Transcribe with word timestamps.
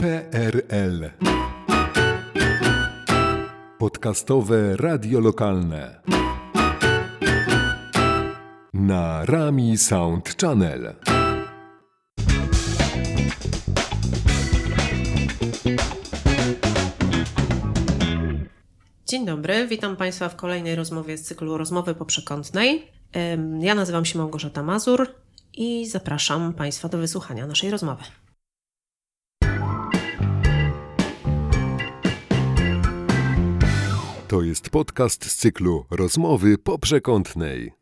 PRL. 0.00 1.10
Podcastowe 3.78 4.76
radio 4.76 5.20
lokalne. 5.20 6.00
Na 8.74 9.24
Rami 9.24 9.78
Sound 9.78 10.36
Channel. 10.40 10.94
Dzień 19.06 19.26
dobry, 19.26 19.66
witam 19.66 19.96
Państwa 19.96 20.28
w 20.28 20.36
kolejnej 20.36 20.76
rozmowie 20.76 21.18
z 21.18 21.22
cyklu 21.22 21.58
Rozmowy 21.58 21.94
Poprzekątnej. 21.94 22.88
Ja 23.60 23.74
nazywam 23.74 24.04
się 24.04 24.18
Małgorzata 24.18 24.62
Mazur 24.62 25.06
i 25.54 25.86
zapraszam 25.86 26.52
Państwa 26.52 26.88
do 26.88 26.98
wysłuchania 26.98 27.46
naszej 27.46 27.70
rozmowy. 27.70 28.04
To 34.30 34.42
jest 34.42 34.70
podcast 34.70 35.30
z 35.30 35.36
cyklu 35.36 35.86
Rozmowy 35.90 36.58
Poprzekątnej. 36.58 37.72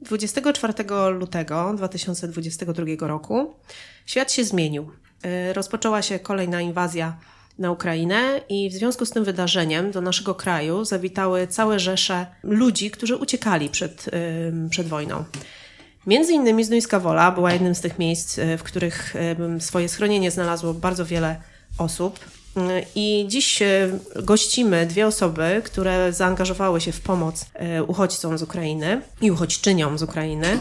24 0.00 0.72
lutego 1.18 1.74
2022 1.76 2.84
roku 3.00 3.54
świat 4.06 4.32
się 4.32 4.44
zmienił. 4.44 4.90
Y, 5.50 5.52
Rozpoczęła 5.52 6.02
się 6.02 6.18
kolejna 6.18 6.60
inwazja 6.60 7.16
na 7.58 7.70
Ukrainę 7.70 8.40
i 8.48 8.70
w 8.70 8.72
związku 8.72 9.06
z 9.06 9.10
tym 9.10 9.24
wydarzeniem 9.24 9.90
do 9.90 10.00
naszego 10.00 10.34
kraju 10.34 10.84
zawitały 10.84 11.46
całe 11.46 11.78
rzesze 11.78 12.26
ludzi, 12.42 12.90
którzy 12.90 13.16
uciekali 13.16 13.68
przed, 13.68 14.10
przed 14.70 14.88
wojną. 14.88 15.24
Między 16.06 16.32
innymi 16.32 16.64
Znojska 16.64 17.00
Wola 17.00 17.32
była 17.32 17.52
jednym 17.52 17.74
z 17.74 17.80
tych 17.80 17.98
miejsc, 17.98 18.38
y, 18.38 18.58
w 18.58 18.62
których 18.62 19.14
swoje 19.58 19.88
schronienie 19.88 20.30
znalazło 20.30 20.74
bardzo 20.74 21.06
wiele 21.06 21.40
osób. 21.78 22.18
I 22.94 23.24
dziś 23.28 23.62
y, 23.62 24.00
gościmy 24.22 24.86
dwie 24.86 25.06
osoby, 25.06 25.62
które 25.64 26.12
zaangażowały 26.12 26.80
się 26.80 26.92
w 26.92 27.00
pomoc 27.00 27.46
y, 27.78 27.82
uchodźcom 27.82 28.38
z 28.38 28.42
Ukrainy 28.42 29.02
i 29.20 29.30
uchodźczyniom 29.30 29.98
z 29.98 30.02
Ukrainy. 30.02 30.60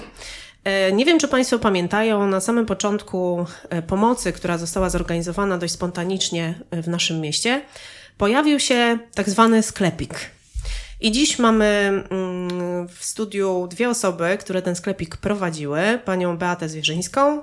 E, 0.64 0.92
Nie 0.92 1.06
wiem, 1.06 1.20
czy 1.20 1.28
Państwo 1.28 1.60
pamiętają, 1.60 2.28
na 2.28 2.40
samym 2.42 2.66
początku 2.66 3.46
e, 3.70 3.82
pomocy, 3.82 4.34
która 4.34 4.58
została 4.58 4.90
zorganizowana 4.90 5.58
dość 5.58 5.74
spontanicznie 5.74 6.60
e, 6.72 6.82
w 6.82 6.88
naszym 6.88 7.22
mieście, 7.22 7.62
pojawił 8.18 8.60
się 8.60 8.98
tak 9.16 9.30
zwany 9.30 9.64
sklepik. 9.64 10.32
I 11.02 11.12
dziś 11.12 11.40
mamy 11.40 11.66
mm, 12.10 12.88
w 12.88 13.06
studiu 13.06 13.68
dwie 13.72 13.90
osoby, 13.90 14.38
które 14.40 14.62
ten 14.62 14.76
sklepik 14.76 15.18
prowadziły: 15.18 16.00
panią 16.06 16.38
Beatę 16.38 16.70
Zwierzyńską 16.70 17.42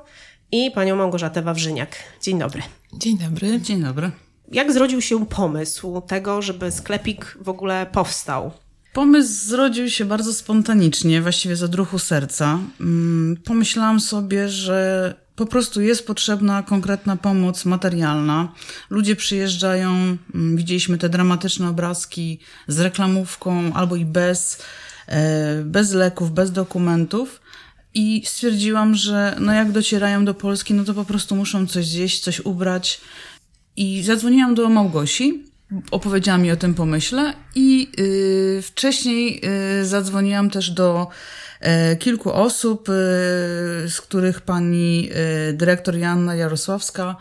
i 0.52 0.70
panią 0.70 0.96
Małgorzatę 0.96 1.42
Wawrzyniak. 1.42 1.96
Dzień 2.22 2.38
dobry. 2.38 2.62
Dzień 2.92 3.18
dobry. 3.18 3.60
Dzień 3.60 3.82
dobry. 3.82 4.10
Jak 4.50 4.72
zrodził 4.72 5.00
się 5.00 5.26
pomysł 5.26 6.00
tego, 6.00 6.42
żeby 6.42 6.70
sklepik 6.70 7.36
w 7.40 7.48
ogóle 7.48 7.86
powstał? 7.92 8.50
Pomysł 8.92 9.48
zrodził 9.48 9.90
się 9.90 10.04
bardzo 10.04 10.34
spontanicznie, 10.34 11.22
właściwie 11.22 11.56
z 11.56 11.62
odruchu 11.62 11.98
serca. 11.98 12.58
Mm, 12.80 13.36
Pomyślałam 13.44 14.00
sobie, 14.00 14.48
że 14.48 15.14
po 15.36 15.46
prostu 15.46 15.80
jest 15.80 16.06
potrzebna 16.06 16.62
konkretna 16.62 17.16
pomoc 17.16 17.64
materialna. 17.64 18.52
Ludzie 18.90 19.16
przyjeżdżają, 19.16 20.16
mm, 20.34 20.56
widzieliśmy 20.56 20.98
te 20.98 21.08
dramatyczne 21.08 21.68
obrazki 21.68 22.38
z 22.68 22.80
reklamówką 22.80 23.72
albo 23.74 23.96
i 23.96 24.04
bez, 24.04 24.62
e, 25.06 25.62
bez 25.64 25.92
leków, 25.92 26.32
bez 26.32 26.52
dokumentów. 26.52 27.40
I 27.94 28.22
stwierdziłam, 28.26 28.94
że 28.94 29.36
no 29.40 29.52
jak 29.52 29.72
docierają 29.72 30.24
do 30.24 30.34
Polski, 30.34 30.74
no 30.74 30.84
to 30.84 30.94
po 30.94 31.04
prostu 31.04 31.36
muszą 31.36 31.66
coś 31.66 31.86
zjeść, 31.86 32.20
coś 32.20 32.40
ubrać. 32.40 33.00
I 33.76 34.02
zadzwoniłam 34.02 34.54
do 34.54 34.68
Małgosi, 34.68 35.44
opowiedziałam 35.90 36.44
jej 36.44 36.54
o 36.54 36.56
tym 36.56 36.74
pomyśle 36.74 37.34
i 37.54 37.88
y, 37.98 38.62
wcześniej 38.62 39.42
y, 39.80 39.84
zadzwoniłam 39.84 40.50
też 40.50 40.70
do 40.70 41.06
y, 41.92 41.96
kilku 41.96 42.32
osób, 42.32 42.88
y, 42.88 42.92
z 43.88 44.00
których 44.00 44.40
pani 44.40 45.10
y, 45.50 45.52
dyrektor 45.52 45.96
Joanna 45.96 46.34
Jarosławska 46.34 47.16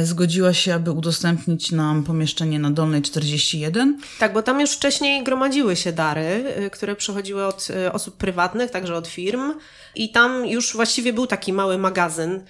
y, 0.00 0.06
zgodziła 0.06 0.52
się, 0.52 0.74
aby 0.74 0.90
udostępnić 0.90 1.72
nam 1.72 2.04
pomieszczenie 2.04 2.58
na 2.58 2.70
Dolnej 2.70 3.02
41. 3.02 3.98
Tak, 4.18 4.32
bo 4.32 4.42
tam 4.42 4.60
już 4.60 4.70
wcześniej 4.70 5.24
gromadziły 5.24 5.76
się 5.76 5.92
dary, 5.92 6.44
y, 6.66 6.70
które 6.70 6.96
przychodziły 6.96 7.46
od 7.46 7.68
osób 7.92 8.16
prywatnych, 8.16 8.70
także 8.70 8.94
od 8.94 9.08
firm, 9.08 9.52
i 9.94 10.12
tam 10.12 10.46
już 10.46 10.72
właściwie 10.72 11.12
był 11.12 11.26
taki 11.26 11.52
mały 11.52 11.78
magazyn 11.78 12.40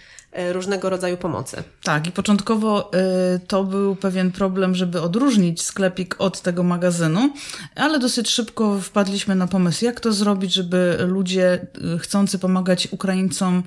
różnego 0.52 0.90
rodzaju 0.90 1.16
pomocy. 1.16 1.62
Tak, 1.82 2.06
i 2.06 2.12
początkowo 2.12 2.90
y, 3.36 3.40
to 3.46 3.64
był 3.64 3.96
pewien 3.96 4.32
problem, 4.32 4.74
żeby 4.74 5.00
odróżnić 5.00 5.62
sklepik 5.62 6.16
od 6.18 6.40
tego 6.40 6.62
magazynu, 6.62 7.32
ale 7.76 7.98
dosyć 7.98 8.30
szybko 8.30 8.80
wpadliśmy 8.80 9.34
na 9.34 9.46
pomysł, 9.46 9.84
jak 9.84 10.00
to 10.00 10.12
zrobić, 10.12 10.54
żeby 10.54 10.96
ludzie 11.00 11.66
y, 11.94 11.98
chcący 11.98 12.38
pomagać 12.38 12.88
Ukraińcom 12.90 13.62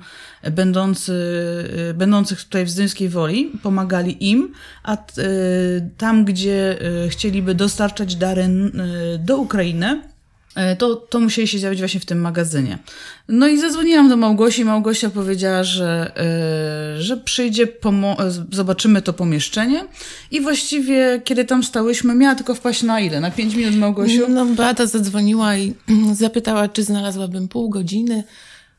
będący, 0.50 1.12
będących 1.94 2.44
tutaj 2.44 2.64
w 2.64 2.70
Zdyńskiej 2.70 3.08
Woli, 3.08 3.52
pomagali 3.62 4.30
im, 4.30 4.52
a 4.82 4.96
tam, 5.96 6.24
gdzie 6.24 6.78
chcieliby 7.08 7.54
dostarczać 7.54 8.16
dary 8.16 8.48
do 9.18 9.36
Ukrainy, 9.36 10.02
E, 10.08 10.17
to, 10.78 10.96
to 10.96 11.20
musieli 11.20 11.48
się 11.48 11.58
zjawić 11.58 11.78
właśnie 11.78 12.00
w 12.00 12.04
tym 12.04 12.20
magazynie. 12.20 12.78
No 13.28 13.48
i 13.48 13.60
zadzwoniłam 13.60 14.08
do 14.08 14.16
Małgosi. 14.16 14.64
Małgosia 14.64 15.10
powiedziała, 15.10 15.64
że, 15.64 16.12
e, 16.96 17.02
że 17.02 17.16
przyjdzie, 17.16 17.62
e, 17.64 18.30
zobaczymy 18.52 19.02
to 19.02 19.12
pomieszczenie. 19.12 19.84
I 20.30 20.40
właściwie, 20.40 21.20
kiedy 21.24 21.44
tam 21.44 21.64
stałyśmy, 21.64 22.14
miała 22.14 22.34
tylko 22.34 22.54
wpaść 22.54 22.82
na 22.82 23.00
ile? 23.00 23.20
Na 23.20 23.30
5 23.30 23.54
minut 23.54 23.76
Małgosiu? 23.76 24.28
No, 24.28 24.46
Beata 24.46 24.86
zadzwoniła 24.86 25.56
i 25.56 25.74
zapytała, 26.12 26.68
czy 26.68 26.82
znalazłabym 26.82 27.48
pół 27.48 27.68
godziny. 27.68 28.24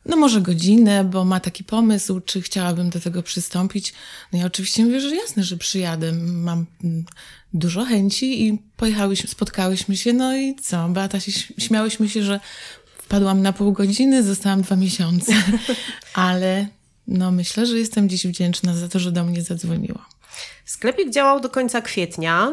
No 0.06 0.18
może 0.18 0.41
godzinę, 0.41 1.03
bo 1.03 1.25
ma 1.25 1.39
taki 1.39 1.63
pomysł, 1.63 2.19
czy 2.19 2.41
chciałabym 2.41 2.89
do 2.89 3.00
tego 3.00 3.23
przystąpić. 3.23 3.94
No 4.34 4.39
ja 4.39 4.45
oczywiście 4.45 4.85
mówię, 4.85 5.01
że 5.01 5.16
jasne, 5.16 5.44
że 5.44 5.57
przyjadę. 5.57 6.12
Mam 6.13 6.66
dużo 7.54 7.86
chęci 7.86 8.48
i 8.48 8.62
pojechałyśmy, 8.78 9.30
spotkałyśmy 9.30 9.98
się, 9.98 10.14
no 10.14 10.38
i 10.38 10.56
co? 10.56 10.90
Beata 10.90 11.20
się, 11.20 11.32
śmiałyśmy 11.58 12.10
się, 12.10 12.24
że 12.24 12.40
wpadłam 12.98 13.42
na 13.42 13.54
pół 13.54 13.72
godziny, 13.72 14.24
zostałam 14.24 14.62
dwa 14.62 14.76
miesiące. 14.76 15.34
Ale 16.14 16.68
no 17.08 17.32
myślę, 17.32 17.66
że 17.66 17.78
jestem 17.78 18.10
dziś 18.10 18.28
wdzięczna 18.28 18.76
za 18.76 18.88
to, 18.88 19.00
że 19.00 19.12
do 19.12 19.24
mnie 19.24 19.42
zadzwoniła. 19.42 20.06
Sklepik 20.66 21.10
działał 21.10 21.40
do 21.40 21.50
końca 21.50 21.82
kwietnia. 21.82 22.52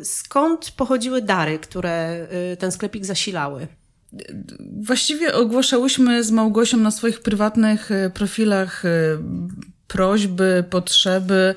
Y, 0.00 0.04
Skąd 0.04 0.70
pochodziły 0.70 1.22
dary, 1.22 1.58
które 1.58 2.26
y, 2.52 2.56
ten 2.56 2.72
sklepik 2.72 3.04
zasilały? 3.04 3.66
Właściwie 4.80 5.34
ogłaszałyśmy 5.34 6.24
z 6.24 6.30
Małgosią 6.30 6.76
na 6.76 6.90
swoich 6.90 7.20
prywatnych 7.20 7.90
e, 7.90 8.10
profilach 8.10 8.82
prośby, 9.88 10.64
potrzeby, 10.70 11.54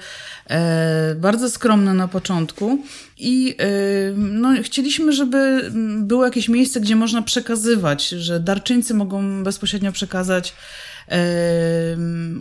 e, 0.49 1.15
bardzo 1.15 1.49
skromne 1.49 1.93
na 1.93 2.07
początku. 2.07 2.79
I 3.17 3.55
e, 3.59 3.65
no, 4.15 4.49
chcieliśmy, 4.63 5.13
żeby 5.13 5.71
było 5.99 6.25
jakieś 6.25 6.49
miejsce, 6.49 6.81
gdzie 6.81 6.95
można 6.95 7.21
przekazywać, 7.21 8.09
że 8.09 8.39
darczyńcy 8.39 8.93
mogą 8.93 9.43
bezpośrednio 9.43 9.91
przekazać 9.91 10.53
e, 11.09 11.21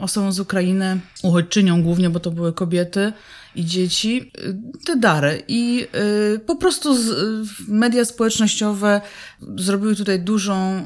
osobom 0.01 0.33
z 0.33 0.41
Ukrainy, 0.41 1.01
uchodźczyniom 1.23 1.83
głównie, 1.83 2.11
bo 2.11 2.21
to 2.21 2.31
były 2.31 2.53
kobiety 2.53 3.13
i 3.55 3.65
dzieci, 3.65 4.33
y, 4.39 4.57
te 4.87 4.97
dary. 4.97 5.43
I 5.49 5.87
y, 6.35 6.39
po 6.39 6.57
prostu 6.57 6.97
media 7.69 8.05
społecznościowe 8.05 9.01
zrobiły 9.57 9.97
tutaj 9.97 10.21
dużą, 10.21 10.85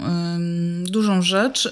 dużą 0.84 1.22
rzecz 1.22 1.66
y, 1.66 1.70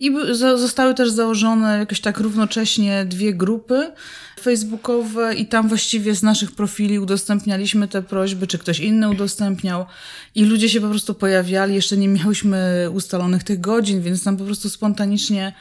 i 0.00 0.14
zostały 0.56 0.94
też 0.94 1.10
założone 1.10 1.78
jakoś 1.78 2.00
tak 2.00 2.18
równocześnie 2.18 3.04
dwie 3.04 3.34
grupy 3.34 3.92
facebookowe 4.40 5.34
i 5.34 5.46
tam 5.46 5.68
właściwie 5.68 6.14
z 6.14 6.22
naszych 6.22 6.52
profili 6.52 6.98
udostępnialiśmy 6.98 7.88
te 7.88 8.02
prośby, 8.02 8.46
czy 8.46 8.58
ktoś 8.58 8.80
inny 8.80 9.10
udostępniał 9.10 9.86
i 10.34 10.44
ludzie 10.44 10.68
się 10.68 10.80
po 10.80 10.88
prostu 10.88 11.14
pojawiali. 11.14 11.74
Jeszcze 11.74 11.96
nie 11.96 12.08
miałyśmy 12.08 12.88
ustalonych 12.92 13.44
tych 13.44 13.60
godzin, 13.60 14.02
więc 14.02 14.24
tam 14.24 14.36
po 14.36 14.44
prostu 14.44 14.70
spontanicznie 14.70 15.52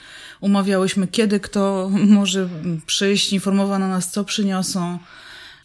umawiałyśmy, 0.42 1.08
kiedy 1.08 1.40
kto 1.40 1.90
może 1.92 2.50
przyjść, 2.86 3.34
informowano 3.34 3.88
nas, 3.88 4.12
co 4.12 4.24
przyniosą. 4.24 5.00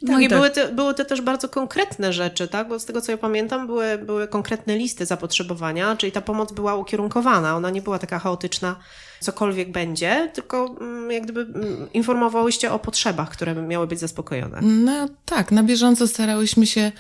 No 0.03 0.13
Tak, 0.13 0.23
i 0.23 0.29
były, 0.29 0.51
te, 0.51 0.69
były 0.69 0.95
to 0.95 1.05
też 1.05 1.21
bardzo 1.21 1.49
konkretne 1.49 2.13
rzeczy, 2.13 2.49
tak? 2.49 2.69
Bo 2.69 2.79
z 2.79 2.85
tego, 2.85 3.01
co 3.01 3.13
ja 3.13 3.19
pamiętam, 3.19 3.67
były, 3.67 3.99
były 3.99 4.29
konkretne 4.29 4.77
listy 4.77 5.07
zapotrzebowania, 5.07 5.97
czyli 5.97 6.13
ta 6.13 6.21
pomoc 6.21 6.53
była 6.53 6.75
ukierunkowana. 6.75 7.57
Ona 7.57 7.71
nie 7.71 7.83
była 7.83 7.99
taka 7.99 8.19
chaotyczna, 8.19 8.77
cokolwiek 9.21 9.73
będzie, 9.73 10.31
tylko 10.35 10.77
mm, 10.81 11.11
jak 11.11 11.23
gdyby 11.23 11.41
mm, 11.41 11.93
informowałyście 11.93 12.73
o 12.73 12.79
potrzebach, 12.79 13.31
które 13.31 13.55
miały 13.55 13.87
być 13.87 14.01
zaspokojone. 14.01 14.59
No 14.63 15.09
tak, 15.25 15.53
na 15.53 15.63
bieżąco 15.63 16.07
starałyśmy 16.09 16.67
się 16.67 16.93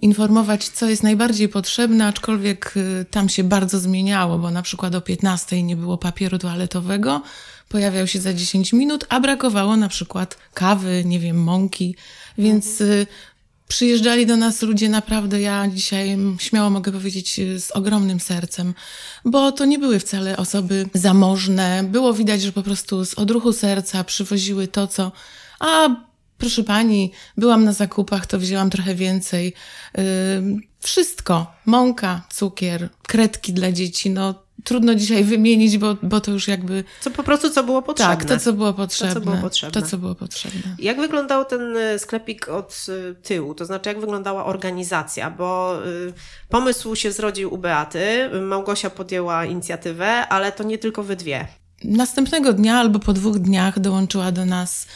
informować, 0.00 0.68
co 0.68 0.88
jest 0.88 1.02
najbardziej 1.02 1.48
potrzebne, 1.48 2.06
aczkolwiek 2.06 2.74
y, 2.76 3.04
tam 3.10 3.28
się 3.28 3.44
bardzo 3.44 3.78
zmieniało, 3.78 4.38
bo 4.38 4.50
na 4.50 4.62
przykład 4.62 4.94
o 4.94 5.00
15 5.00 5.62
nie 5.62 5.76
było 5.76 5.98
papieru 5.98 6.38
toaletowego, 6.38 7.22
pojawiał 7.68 8.06
się 8.06 8.20
za 8.20 8.34
10 8.34 8.72
minut, 8.72 9.06
a 9.08 9.20
brakowało 9.20 9.76
na 9.76 9.88
przykład 9.88 10.38
kawy, 10.54 11.02
nie 11.04 11.20
wiem, 11.20 11.42
mąki, 11.42 11.96
więc 12.38 12.80
y, 12.80 13.06
przyjeżdżali 13.68 14.26
do 14.26 14.36
nas 14.36 14.62
ludzie 14.62 14.88
naprawdę, 14.88 15.40
ja 15.40 15.68
dzisiaj 15.68 16.18
śmiało 16.38 16.70
mogę 16.70 16.92
powiedzieć, 16.92 17.38
y, 17.38 17.60
z 17.60 17.70
ogromnym 17.70 18.20
sercem, 18.20 18.74
bo 19.24 19.52
to 19.52 19.64
nie 19.64 19.78
były 19.78 19.98
wcale 19.98 20.36
osoby 20.36 20.88
zamożne. 20.94 21.84
Było 21.84 22.12
widać, 22.14 22.42
że 22.42 22.52
po 22.52 22.62
prostu 22.62 23.04
z 23.04 23.14
odruchu 23.14 23.52
serca 23.52 24.04
przywoziły 24.04 24.68
to, 24.68 24.86
co. 24.86 25.12
A 25.60 25.88
proszę 26.38 26.64
pani, 26.64 27.12
byłam 27.36 27.64
na 27.64 27.72
zakupach, 27.72 28.26
to 28.26 28.38
wzięłam 28.38 28.70
trochę 28.70 28.94
więcej. 28.94 29.54
Yy, 29.96 30.02
wszystko. 30.80 31.54
Mąka, 31.66 32.22
cukier, 32.32 32.88
kredki 33.02 33.52
dla 33.52 33.72
dzieci. 33.72 34.10
No, 34.10 34.34
trudno 34.64 34.94
dzisiaj 34.94 35.24
wymienić, 35.24 35.78
bo, 35.78 35.96
bo 36.02 36.20
to 36.20 36.30
już 36.30 36.48
jakby. 36.48 36.84
Co 37.00 37.10
po 37.10 37.22
prostu, 37.22 37.50
co 37.50 37.62
było 37.62 37.82
potrzebne. 37.82 38.16
Tak, 38.16 38.24
to 38.24 38.38
co 38.38 38.52
było 38.52 38.72
potrzebne. 38.72 39.14
To, 39.14 39.20
co 39.20 39.24
było 39.26 39.36
potrzebne. 39.36 39.82
To, 39.82 39.88
co 39.88 39.98
było 39.98 40.14
potrzebne. 40.14 40.76
Jak 40.78 41.00
wyglądał 41.00 41.44
ten 41.44 41.76
y, 41.76 41.98
sklepik 41.98 42.48
od 42.48 42.86
y, 42.88 43.14
tyłu? 43.22 43.54
To 43.54 43.64
znaczy, 43.64 43.88
jak 43.88 44.00
wyglądała 44.00 44.44
organizacja? 44.44 45.30
Bo 45.30 45.78
y, 45.86 46.12
pomysł 46.48 46.94
się 46.94 47.12
zrodził 47.12 47.54
u 47.54 47.58
Beaty, 47.58 48.30
Małgosia 48.42 48.90
podjęła 48.90 49.44
inicjatywę, 49.44 50.28
ale 50.28 50.52
to 50.52 50.64
nie 50.64 50.78
tylko 50.78 51.02
wy 51.02 51.16
dwie. 51.16 51.48
Następnego 51.84 52.52
dnia 52.52 52.78
albo 52.78 52.98
po 52.98 53.12
dwóch 53.12 53.38
dniach 53.38 53.80
dołączyła 53.80 54.32
do 54.32 54.44
nas 54.44 54.86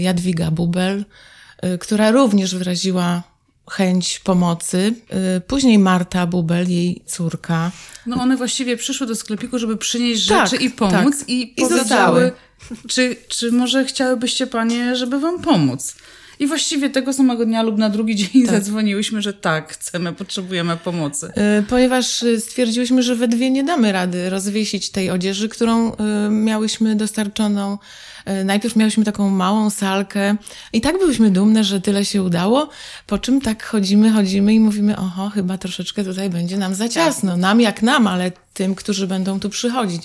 Jadwiga 0.00 0.50
Bubel, 0.50 1.04
która 1.80 2.10
również 2.10 2.54
wyraziła 2.54 3.22
chęć 3.70 4.18
pomocy. 4.18 4.94
Później 5.46 5.78
Marta 5.78 6.26
Bubel, 6.26 6.70
jej 6.70 7.02
córka. 7.06 7.70
No 8.06 8.16
one 8.22 8.36
właściwie 8.36 8.76
przyszły 8.76 9.06
do 9.06 9.16
sklepiku, 9.16 9.58
żeby 9.58 9.76
przynieść 9.76 10.22
rzeczy 10.22 10.50
tak, 10.50 10.62
i 10.62 10.70
pomóc 10.70 11.18
tak. 11.18 11.28
i, 11.28 11.52
I 11.56 11.66
powiedziały, 11.68 12.32
czy, 12.88 13.16
czy 13.28 13.52
może 13.52 13.84
chciałybyście 13.84 14.46
panie, 14.46 14.96
żeby 14.96 15.20
wam 15.20 15.42
pomóc? 15.42 15.94
I 16.38 16.46
właściwie 16.46 16.90
tego 16.90 17.12
samego 17.12 17.46
dnia 17.46 17.62
lub 17.62 17.78
na 17.78 17.90
drugi 17.90 18.16
dzień 18.16 18.46
tak. 18.46 18.54
zadzwoniłyśmy, 18.54 19.22
że 19.22 19.32
tak, 19.32 19.72
chcemy, 19.72 20.12
potrzebujemy 20.12 20.76
pomocy. 20.76 21.32
Ponieważ 21.68 22.24
stwierdziłyśmy, 22.38 23.02
że 23.02 23.16
we 23.16 23.28
dwie 23.28 23.50
nie 23.50 23.64
damy 23.64 23.92
rady 23.92 24.30
rozwiesić 24.30 24.90
tej 24.90 25.10
odzieży, 25.10 25.48
którą 25.48 25.92
miałyśmy 26.30 26.96
dostarczoną 26.96 27.78
E, 28.28 28.44
najpierw 28.44 28.76
miałyśmy 28.76 29.04
taką 29.04 29.30
małą 29.30 29.70
salkę 29.70 30.36
i 30.72 30.80
tak 30.80 30.98
byłyśmy 30.98 31.30
dumne, 31.30 31.64
że 31.64 31.80
tyle 31.80 32.04
się 32.04 32.22
udało, 32.22 32.68
po 33.06 33.18
czym 33.18 33.40
tak 33.40 33.64
chodzimy, 33.64 34.12
chodzimy 34.12 34.54
i 34.54 34.60
mówimy, 34.60 34.96
oho, 34.96 35.30
chyba 35.30 35.58
troszeczkę 35.58 36.04
tutaj 36.04 36.30
będzie 36.30 36.56
nam 36.56 36.74
za 36.74 36.88
ciasno. 36.88 37.36
Nam 37.36 37.60
jak 37.60 37.82
nam, 37.82 38.06
ale 38.06 38.32
tym, 38.54 38.74
którzy 38.74 39.06
będą 39.06 39.40
tu 39.40 39.48
przychodzić. 39.48 40.02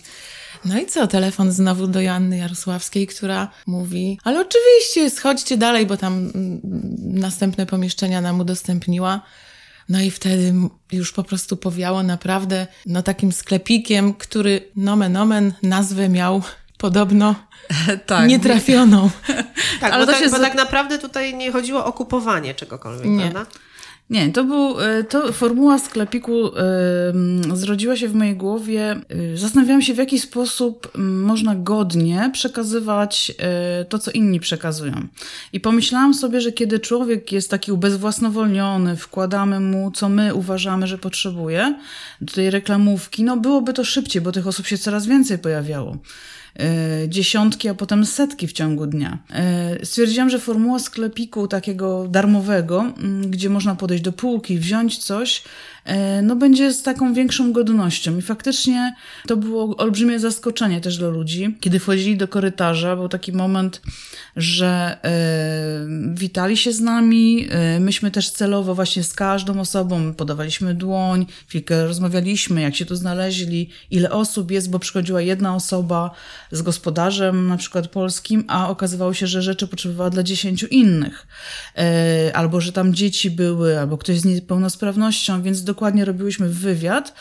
No 0.65 0.79
i 0.79 0.85
co? 0.85 1.07
Telefon 1.07 1.51
znowu 1.51 1.87
do 1.87 2.01
Joanny 2.01 2.37
Jarosławskiej, 2.37 3.07
która 3.07 3.47
mówi, 3.67 4.19
ale 4.23 4.39
oczywiście, 4.39 5.09
schodźcie 5.09 5.57
dalej, 5.57 5.85
bo 5.85 5.97
tam 5.97 6.13
mm, 6.13 6.61
następne 6.99 7.65
pomieszczenia 7.65 8.21
nam 8.21 8.39
udostępniła. 8.39 9.21
No 9.89 10.01
i 10.01 10.11
wtedy 10.11 10.53
już 10.91 11.13
po 11.13 11.23
prostu 11.23 11.57
powiało 11.57 12.03
naprawdę 12.03 12.67
no 12.85 13.01
takim 13.01 13.31
sklepikiem, 13.31 14.13
który 14.13 14.71
nomen 14.75 15.17
omen 15.17 15.53
nazwę 15.63 16.09
miał 16.09 16.41
podobno 16.83 17.35
tak. 18.05 18.27
nietrafioną. 18.27 19.09
tak, 19.81 19.93
Ale 19.93 20.05
bo, 20.05 20.11
tak, 20.11 20.31
bo 20.31 20.39
tak 20.39 20.55
naprawdę 20.55 20.99
tutaj 20.99 21.35
nie 21.35 21.51
chodziło 21.51 21.85
o 21.85 21.93
kupowanie 21.93 22.53
czegokolwiek, 22.53 23.05
nie. 23.05 23.31
prawda? 23.31 23.51
Nie, 24.09 24.31
to 24.31 24.43
był, 24.43 24.81
e, 24.81 25.03
to 25.03 25.33
formuła 25.33 25.79
sklepiku 25.79 26.47
y, 26.47 26.51
zrodziła 27.53 27.95
się 27.95 28.07
w 28.07 28.15
mojej 28.15 28.35
głowie. 28.35 29.01
Y, 29.33 29.37
zastanawiałam 29.37 29.81
się, 29.81 29.93
w 29.93 29.97
jaki 29.97 30.19
sposób 30.19 30.91
można 30.97 31.55
godnie 31.55 32.29
przekazywać 32.33 33.31
to, 33.89 33.99
co 33.99 34.11
inni 34.11 34.39
przekazują. 34.39 35.07
I 35.53 35.59
pomyślałam 35.59 36.13
sobie, 36.13 36.41
że 36.41 36.51
kiedy 36.51 36.79
człowiek 36.79 37.31
jest 37.31 37.49
taki 37.49 37.71
ubezwłasnowolniony, 37.71 38.95
wkładamy 38.95 39.59
mu, 39.59 39.91
co 39.91 40.09
my 40.09 40.33
uważamy, 40.33 40.87
że 40.87 40.97
potrzebuje, 40.97 41.75
do 42.21 42.33
tej 42.33 42.49
reklamówki, 42.49 43.23
no 43.23 43.37
byłoby 43.37 43.73
to 43.73 43.83
szybciej, 43.83 44.21
bo 44.21 44.31
tych 44.31 44.47
osób 44.47 44.67
się 44.67 44.77
coraz 44.77 45.05
więcej 45.05 45.37
pojawiało. 45.37 45.97
E, 46.59 47.09
dziesiątki, 47.09 47.69
a 47.69 47.73
potem 47.73 48.05
setki 48.05 48.47
w 48.47 48.53
ciągu 48.53 48.87
dnia. 48.87 49.17
E, 49.31 49.85
stwierdziłam, 49.85 50.29
że 50.29 50.39
formuła 50.39 50.79
sklepiku 50.79 51.47
takiego 51.47 52.07
darmowego, 52.07 52.93
gdzie 53.27 53.49
można 53.49 53.75
podejść 53.75 54.03
do 54.03 54.13
półki, 54.13 54.57
wziąć 54.57 54.97
coś, 54.97 55.43
no 56.23 56.35
będzie 56.35 56.73
z 56.73 56.83
taką 56.83 57.13
większą 57.13 57.53
godnością. 57.53 58.17
I 58.17 58.21
faktycznie 58.21 58.95
to 59.27 59.37
było 59.37 59.77
olbrzymie 59.77 60.19
zaskoczenie 60.19 60.81
też 60.81 60.97
dla 60.97 61.09
ludzi. 61.09 61.57
Kiedy 61.59 61.79
wchodzili 61.79 62.17
do 62.17 62.27
korytarza, 62.27 62.95
był 62.95 63.09
taki 63.09 63.31
moment, 63.31 63.81
że 64.35 64.97
e, 65.03 66.13
witali 66.13 66.57
się 66.57 66.73
z 66.73 66.79
nami. 66.79 67.47
E, 67.49 67.79
myśmy 67.79 68.11
też 68.11 68.31
celowo 68.31 68.75
właśnie 68.75 69.03
z 69.03 69.13
każdą 69.13 69.59
osobą 69.59 70.13
podawaliśmy 70.13 70.73
dłoń, 70.73 71.25
chwilkę 71.47 71.85
rozmawialiśmy, 71.87 72.61
jak 72.61 72.75
się 72.75 72.85
tu 72.85 72.95
znaleźli, 72.95 73.69
ile 73.91 74.11
osób 74.11 74.51
jest, 74.51 74.69
bo 74.69 74.79
przychodziła 74.79 75.21
jedna 75.21 75.55
osoba 75.55 76.11
z 76.51 76.61
gospodarzem 76.61 77.47
na 77.47 77.57
przykład 77.57 77.87
polskim, 77.87 78.43
a 78.47 78.69
okazywało 78.69 79.13
się, 79.13 79.27
że 79.27 79.41
rzeczy 79.41 79.67
potrzebowała 79.67 80.09
dla 80.09 80.23
dziesięciu 80.23 80.67
innych. 80.67 81.27
E, 81.77 82.31
albo, 82.35 82.61
że 82.61 82.71
tam 82.71 82.93
dzieci 82.93 83.31
były, 83.31 83.79
albo 83.79 83.97
ktoś 83.97 84.19
z 84.19 84.25
niepełnosprawnością, 84.25 85.41
więc 85.41 85.63
do 85.63 85.72
dokładnie 85.73 86.05
robiłyśmy 86.05 86.49
wywiad 86.49 87.13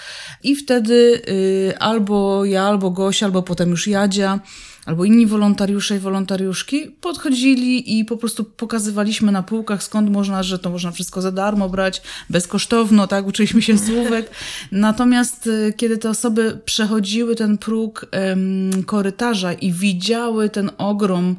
i 0.43 0.57
wtedy 0.57 1.23
y, 1.29 1.79
albo 1.79 2.45
ja, 2.45 2.63
albo 2.63 2.91
Gosia, 2.91 3.27
albo 3.27 3.43
potem 3.43 3.71
już 3.71 3.87
Jadzia, 3.87 4.41
albo 4.87 5.05
inni 5.05 5.27
wolontariusze 5.27 5.97
i 5.97 5.99
wolontariuszki 5.99 6.91
podchodzili 7.01 7.99
i 7.99 8.05
po 8.05 8.17
prostu 8.17 8.45
pokazywaliśmy 8.45 9.33
na 9.33 9.43
półkach, 9.43 9.83
skąd 9.83 10.11
można, 10.11 10.43
że 10.43 10.59
to 10.59 10.71
można 10.71 10.91
wszystko 10.91 11.23
za 11.23 11.33
darmo 11.33 11.69
brać, 11.69 12.03
bezkosztowno, 12.31 13.07
tak, 13.07 13.27
uczyliśmy 13.27 13.63
się 13.63 13.79
słówek. 13.79 14.31
Natomiast 14.73 15.47
y, 15.47 15.75
kiedy 15.77 15.99
te 15.99 16.11
osoby 16.11 16.59
przechodziły 16.65 17.37
ten 17.37 17.59
próg 17.59 18.07
um, 18.13 18.85
korytarza 18.85 19.53
i 19.53 19.73
widziały 19.73 20.51
ten 20.51 20.71
ogrom 20.79 21.37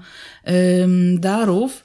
um, 0.48 1.20
darów, 1.20 1.84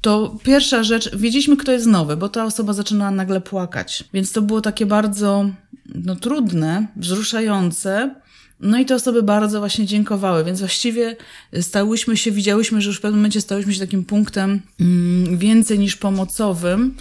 to 0.00 0.38
pierwsza 0.42 0.82
rzecz, 0.82 1.16
wiedzieliśmy, 1.16 1.56
kto 1.56 1.72
jest 1.72 1.86
nowy, 1.86 2.16
bo 2.16 2.28
ta 2.28 2.44
osoba 2.44 2.72
zaczynała 2.72 3.10
nagle 3.10 3.40
płakać. 3.40 4.04
Więc 4.14 4.32
to 4.32 4.42
było 4.42 4.60
takie 4.60 4.86
bardzo 4.86 5.50
no, 5.94 6.16
trudne, 6.16 6.86
wzruszające. 6.96 8.14
No 8.60 8.78
i 8.78 8.84
te 8.84 8.94
osoby 8.94 9.22
bardzo 9.22 9.58
właśnie 9.58 9.86
dziękowały, 9.86 10.44
więc 10.44 10.58
właściwie 10.58 11.16
stałyśmy 11.60 12.16
się, 12.16 12.30
widziałyśmy, 12.30 12.82
że 12.82 12.88
już 12.88 12.98
w 12.98 13.00
pewnym 13.00 13.18
momencie 13.18 13.40
stałyśmy 13.40 13.74
się 13.74 13.80
takim 13.80 14.04
punktem 14.04 14.60
mm, 14.80 15.38
więcej 15.38 15.78
niż 15.78 15.96
pomocowym, 15.96 16.96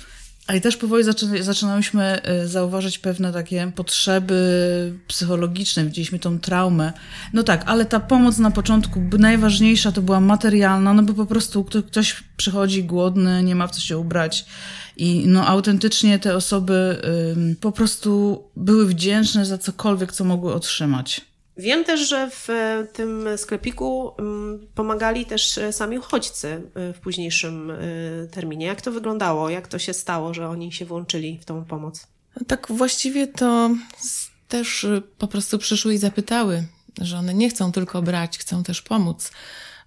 ale 0.49 0.61
też 0.61 0.77
powoli 0.77 1.03
zaczynałyśmy 1.39 2.21
e, 2.21 2.47
zauważyć 2.47 2.99
pewne 2.99 3.33
takie 3.33 3.71
potrzeby 3.75 4.93
psychologiczne, 5.07 5.85
widzieliśmy 5.85 6.19
tą 6.19 6.39
traumę. 6.39 6.93
No 7.33 7.43
tak, 7.43 7.63
ale 7.65 7.85
ta 7.85 7.99
pomoc 7.99 8.37
na 8.37 8.51
początku 8.51 9.01
najważniejsza 9.19 9.91
to 9.91 10.01
była 10.01 10.19
materialna, 10.19 10.93
no 10.93 11.03
bo 11.03 11.13
po 11.13 11.25
prostu 11.25 11.63
ktoś 11.63 12.23
przychodzi 12.37 12.83
głodny, 12.83 13.43
nie 13.43 13.55
ma 13.55 13.67
w 13.67 13.71
co 13.71 13.81
się 13.81 13.97
ubrać. 13.97 14.45
I 14.97 15.23
no 15.27 15.47
autentycznie 15.47 16.19
te 16.19 16.35
osoby 16.35 17.01
po 17.61 17.71
prostu 17.71 18.43
były 18.55 18.85
wdzięczne 18.85 19.45
za 19.45 19.57
cokolwiek, 19.57 20.11
co 20.11 20.23
mogły 20.23 20.53
otrzymać. 20.53 21.28
Wiem 21.59 21.85
też, 21.85 22.09
że 22.09 22.29
w 22.29 22.49
e, 22.49 22.87
tym 22.93 23.27
sklepiku 23.37 24.11
mm, 24.19 24.67
pomagali 24.75 25.25
też 25.25 25.57
e, 25.57 25.73
sami 25.73 25.99
uchodźcy 25.99 26.47
e, 26.75 26.93
w 26.93 26.99
późniejszym 26.99 27.71
terminie. 28.31 28.65
Jak 28.65 28.81
to 28.81 28.91
wyglądało? 28.91 29.49
Jak 29.49 29.67
to 29.67 29.79
się 29.79 29.93
stało, 29.93 30.33
że 30.33 30.49
oni 30.49 30.71
się 30.71 30.85
włączyli 30.85 31.39
w 31.41 31.45
tą 31.45 31.65
pomoc? 31.65 32.07
Tak 32.47 32.67
właściwie 32.69 33.27
to 33.27 33.69
też 34.47 34.85
po 35.17 35.27
prostu 35.27 35.57
przyszły 35.57 35.93
i 35.93 35.97
zapytały, 35.97 36.63
że 37.01 37.17
one 37.17 37.33
nie 37.33 37.49
chcą 37.49 37.71
tylko 37.71 38.01
brać, 38.01 38.37
chcą 38.37 38.63
też 38.63 38.81
pomóc. 38.81 39.31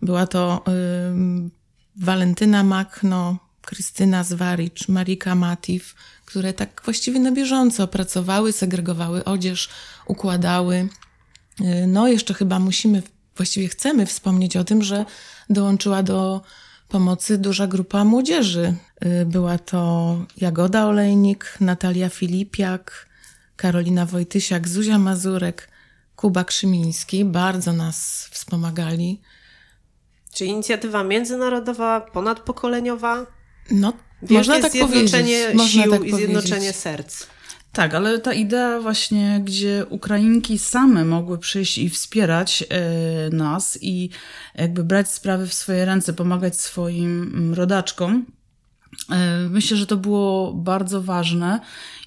Była 0.02 0.26
to 0.26 0.64
y, 0.68 1.50
Walentyna 1.96 2.64
Makno, 2.64 3.38
Krystyna 3.62 4.24
Zwaricz, 4.24 4.88
Marika 4.88 5.34
Matif, 5.34 5.94
które 6.24 6.52
tak 6.52 6.82
właściwie 6.84 7.20
na 7.20 7.32
bieżąco 7.32 7.88
pracowały, 7.88 8.52
segregowały 8.52 9.24
odzież, 9.24 9.68
układały. 10.06 10.88
Y, 11.61 11.87
no, 11.87 12.09
jeszcze 12.09 12.35
chyba 12.35 12.59
musimy, 12.59 13.02
właściwie 13.37 13.68
chcemy 13.68 14.06
wspomnieć 14.06 14.56
o 14.56 14.64
tym, 14.64 14.82
że 14.82 15.04
dołączyła 15.50 16.02
do 16.02 16.42
pomocy 16.88 17.38
duża 17.38 17.66
grupa 17.66 18.04
młodzieży. 18.04 18.75
Y, 19.04 19.26
była 19.26 19.59
to 19.59 20.16
Jagoda 20.37 20.87
Olejnik, 20.87 21.56
Natalia 21.61 22.09
Filipiak, 22.09 23.09
Karolina 23.56 24.06
Wojtysiak, 24.06 24.68
Zuzia 24.68 24.99
Mazurek, 24.99 25.68
Kuba 26.16 26.44
Krzymiński. 26.44 27.25
Bardzo 27.25 27.73
nas 27.73 28.28
wspomagali. 28.30 29.21
Czy 30.35 30.47
inicjatywa 30.47 31.04
międzynarodowa, 31.04 32.00
ponadpokoleniowa? 32.00 33.26
No, 33.71 33.92
Wielkie 34.23 34.35
można 34.35 34.61
tak 34.61 34.73
zjednoczenie 34.73 35.44
powiedzieć. 35.44 35.73
sił 35.73 35.82
można 35.82 35.99
tak 35.99 36.04
i 36.04 36.14
zjednoczenie 36.14 36.73
serc. 36.73 37.26
Tak, 37.72 37.94
ale 37.94 38.18
ta 38.18 38.32
idea 38.32 38.80
właśnie, 38.80 39.40
gdzie 39.44 39.86
Ukrainki 39.90 40.58
same 40.58 41.04
mogły 41.04 41.38
przyjść 41.38 41.78
i 41.78 41.90
wspierać 41.90 42.64
e, 42.68 43.30
nas 43.30 43.78
i 43.82 44.10
jakby 44.54 44.84
brać 44.84 45.10
sprawy 45.10 45.46
w 45.46 45.54
swoje 45.54 45.84
ręce, 45.84 46.12
pomagać 46.12 46.60
swoim 46.60 47.22
mm, 47.22 47.54
rodaczkom, 47.54 48.26
e, 49.10 49.48
myślę, 49.50 49.76
że 49.76 49.86
to 49.86 49.96
było 49.96 50.52
bardzo 50.52 51.02
ważne 51.02 51.60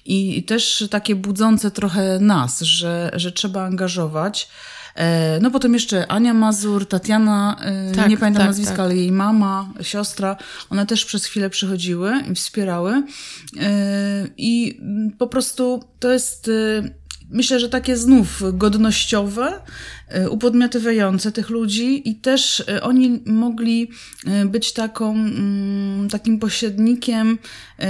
i, 0.04 0.44
też 0.44 0.84
takie 0.90 1.14
budzące 1.14 1.70
trochę 1.70 2.18
nas, 2.18 2.60
że, 2.60 3.10
że 3.14 3.32
trzeba 3.32 3.62
angażować. 3.62 4.48
E, 4.96 5.38
No 5.40 5.50
potem 5.50 5.74
jeszcze 5.74 6.06
Ania 6.06 6.34
Mazur, 6.34 6.88
Tatiana, 6.88 7.56
e, 7.60 7.92
Tak, 7.92 8.08
nie 8.08 8.16
pamiętam 8.16 8.40
tak, 8.40 8.46
nazwiska, 8.46 8.76
tak. 8.76 8.80
ale 8.84 8.96
jej 8.96 9.12
mama, 9.12 9.68
siostra, 9.80 10.36
one 10.70 10.86
też 10.86 11.04
przez 11.04 11.24
chwilę 11.24 11.50
przychodziły 11.50 12.12
i 12.30 12.34
wspierały. 12.34 13.02
E, 13.60 14.26
I 14.36 14.80
po 15.18 15.26
prostu 15.26 15.84
to 15.98 16.12
jest, 16.12 16.50
myślę, 17.30 17.60
że 17.60 17.68
takie 17.68 17.96
znów 17.96 18.42
godnościowe, 18.52 19.60
upodmiotywujące 20.30 21.32
tych 21.32 21.50
ludzi 21.50 22.10
i 22.10 22.14
też 22.14 22.64
e, 22.68 22.82
oni 22.82 23.22
mogli 23.26 23.90
e, 24.26 24.44
być 24.44 24.72
taką, 24.72 25.12
mm, 25.12 26.08
takim 26.08 26.38
pośrednikiem 26.38 27.38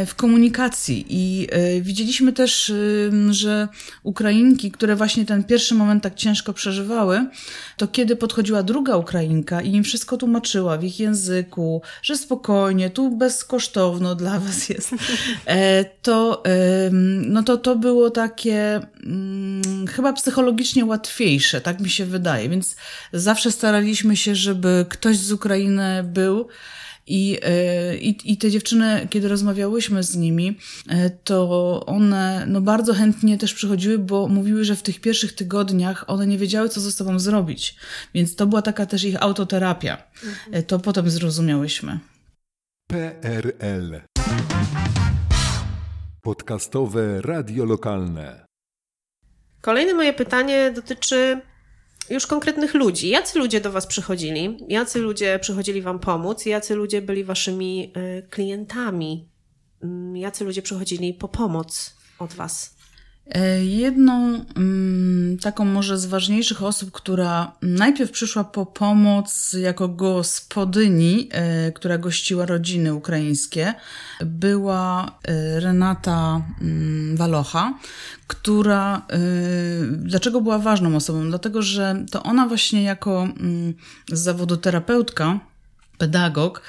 w 0.07 0.15
komunikacji. 0.15 1.07
I 1.09 1.49
widzieliśmy 1.81 2.33
też, 2.33 2.73
że 3.31 3.69
Ukrainki, 4.03 4.71
które 4.71 4.97
właśnie 4.97 5.25
ten 5.25 5.45
pierwszy 5.45 5.75
moment 5.75 6.03
tak 6.03 6.15
ciężko 6.15 6.53
przeżywały, 6.53 7.27
to 7.77 7.89
kiedy 7.89 8.17
podchodziła 8.17 8.63
druga 8.63 8.97
Ukrainka 8.97 9.63
i 9.63 9.75
im 9.75 9.85
wszystko 9.85 10.17
tłumaczyła 10.17 10.79
w 10.79 10.85
ich 10.85 11.01
języku, 11.01 11.83
że 12.03 12.17
spokojnie, 12.17 12.91
tu 12.91 13.17
bezkosztowno 13.17 14.15
dla 14.15 14.41
was 14.41 14.69
jest, 14.69 14.91
e, 15.47 15.85
to, 15.85 16.43
no 17.23 17.43
to 17.43 17.57
to 17.57 17.77
było 17.77 18.11
takie 18.11 18.81
mm, 19.05 19.87
chyba 19.87 20.13
psychologicznie 20.13 20.85
łatwiejsze, 20.85 21.61
tak 21.61 21.81
mi 21.81 21.91
się 21.91 22.06
wydaje. 22.07 22.49
Więc 22.49 22.77
zawsze 23.13 23.53
staraliśmy 23.53 24.17
się, 24.17 24.35
żeby 24.35 24.87
ktoś 24.89 25.17
z 25.19 25.33
Ukrainy 25.33 26.05
był. 26.05 26.49
I, 27.09 27.39
e, 27.43 27.97
i, 27.97 28.33
I 28.33 28.37
te 28.37 28.51
dziewczyny, 28.51 29.07
kiedy 29.11 29.29
rozmawiałyśmy 29.29 30.03
z 30.03 30.17
nimi, 30.17 30.59
e, 30.89 31.11
to 31.11 31.83
one 31.87 32.45
no 32.49 32.61
bardzo 32.61 32.95
chętnie 32.95 33.39
też 33.39 33.55
przychodziły, 33.55 33.99
bo 33.99 34.29
mówiły, 34.29 34.65
że 34.65 34.77
w 34.77 34.83
tych 34.83 35.01
pierwszych 35.01 35.33
tygodniach 35.33 36.05
one 36.07 36.27
nie 36.27 36.39
wiedziały, 36.39 36.69
co 36.69 36.81
ze 36.81 36.93
sobą 36.93 37.19
zrobić. 37.19 37.77
Więc 38.15 38.37
to 38.37 38.47
była 38.47 38.63
taka 38.63 38.87
też 38.87 39.05
ich 39.05 39.23
autoterapia. 39.23 40.03
E, 40.53 40.63
To 40.63 40.79
potem 40.79 41.11
zrozumiałyśmy. 41.11 41.99
PRL. 42.89 44.01
Podcastowe 46.23 47.23
radio 47.23 47.65
lokalne. 47.65 48.47
Kolejne 49.61 49.95
moje 49.95 50.13
pytanie 50.13 50.73
dotyczy 50.75 51.41
już 52.11 52.27
konkretnych 52.27 52.75
ludzi. 52.75 53.09
Jacy 53.09 53.39
ludzie 53.39 53.61
do 53.61 53.73
Was 53.73 53.87
przychodzili? 53.87 54.59
Jacy 54.69 54.99
ludzie 54.99 55.39
przychodzili 55.39 55.83
Wam 55.83 55.99
pomóc? 55.99 56.47
Jacy 56.47 56.75
ludzie 56.75 57.03
byli 57.03 57.25
Waszymi 57.25 57.93
y, 57.97 58.29
klientami? 58.31 59.29
Mm, 59.83 60.17
Jacy 60.17 60.45
ludzie 60.45 60.63
przychodzili 60.63 61.15
po 61.15 61.29
pomoc 61.29 61.97
od 62.19 62.35
Was? 62.35 62.75
E, 63.30 63.64
Jedną 63.64 64.45
mm, 64.56 65.38
taką 65.38 65.64
może 65.64 65.99
z 65.99 66.06
ważniejszych 66.06 66.62
osób, 66.62 66.90
która 66.92 67.52
najpierw 67.62 68.11
przyszła 68.11 68.45
po 68.45 68.66
pomoc 68.66 69.52
jako 69.52 69.88
gospodyni, 69.88 71.28
e, 71.33 71.73
która 71.73 71.99
gościła 71.99 72.47
rodziny 72.47 72.95
ukraińskie, 72.95 73.75
była 74.21 75.18
e, 75.25 75.61
Renata 75.61 76.42
mm, 76.61 77.16
Walocha, 77.16 77.75
która. 78.26 79.06
Dlaczego 79.90 80.40
była 80.40 80.59
ważną 80.59 80.97
osobą? 80.97 81.28
Dlatego, 81.28 81.62
że 81.62 82.04
to 82.11 82.23
ona 82.23 82.49
właśnie 82.49 82.83
jako 82.83 83.23
mm, 83.23 83.75
z 84.12 84.21
zawodu 84.21 84.56
terapeutka, 84.56 85.40
pedagog, 85.99 86.62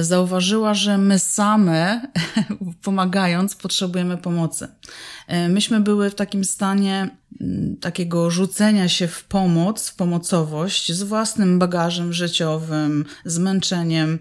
zauważyła, 0.00 0.74
że 0.74 0.98
my 0.98 1.18
same, 1.18 2.00
pomagając, 2.82 3.54
potrzebujemy 3.56 4.16
pomocy. 4.16 4.68
E, 5.26 5.48
Myśmy 5.48 5.80
były 5.80 6.10
w 6.10 6.14
takim 6.14 6.44
stanie 6.44 7.10
mm, 7.40 7.76
takiego 7.76 8.30
rzucenia 8.30 8.88
się 8.88 9.08
w 9.08 9.24
pomoc, 9.24 9.88
w 9.88 9.94
pomocowość, 9.94 10.92
z 10.92 11.02
własnym 11.02 11.58
bagażem 11.58 12.12
życiowym, 12.12 13.04
zmęczeniem. 13.24 14.18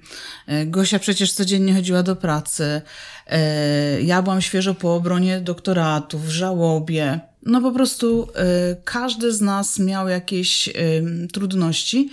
E, 0.47 0.65
Gosia 0.65 0.99
przecież 0.99 1.33
codziennie 1.33 1.73
chodziła 1.73 2.03
do 2.03 2.15
pracy. 2.15 2.81
E, 3.27 4.01
Ja 4.01 4.21
byłam 4.21 4.41
świeżo 4.41 4.73
po 4.75 4.95
obronie 4.95 5.41
doktoratu, 5.41 6.19
w 6.19 6.29
żałobie. 6.29 7.30
No 7.45 7.61
po 7.61 7.71
prostu 7.71 8.27
e, 8.35 8.75
każdy 8.83 9.31
z 9.31 9.41
nas 9.41 9.79
miał 9.79 10.09
jakieś 10.09 10.69
em, 10.69 11.27
trudności. 11.27 12.09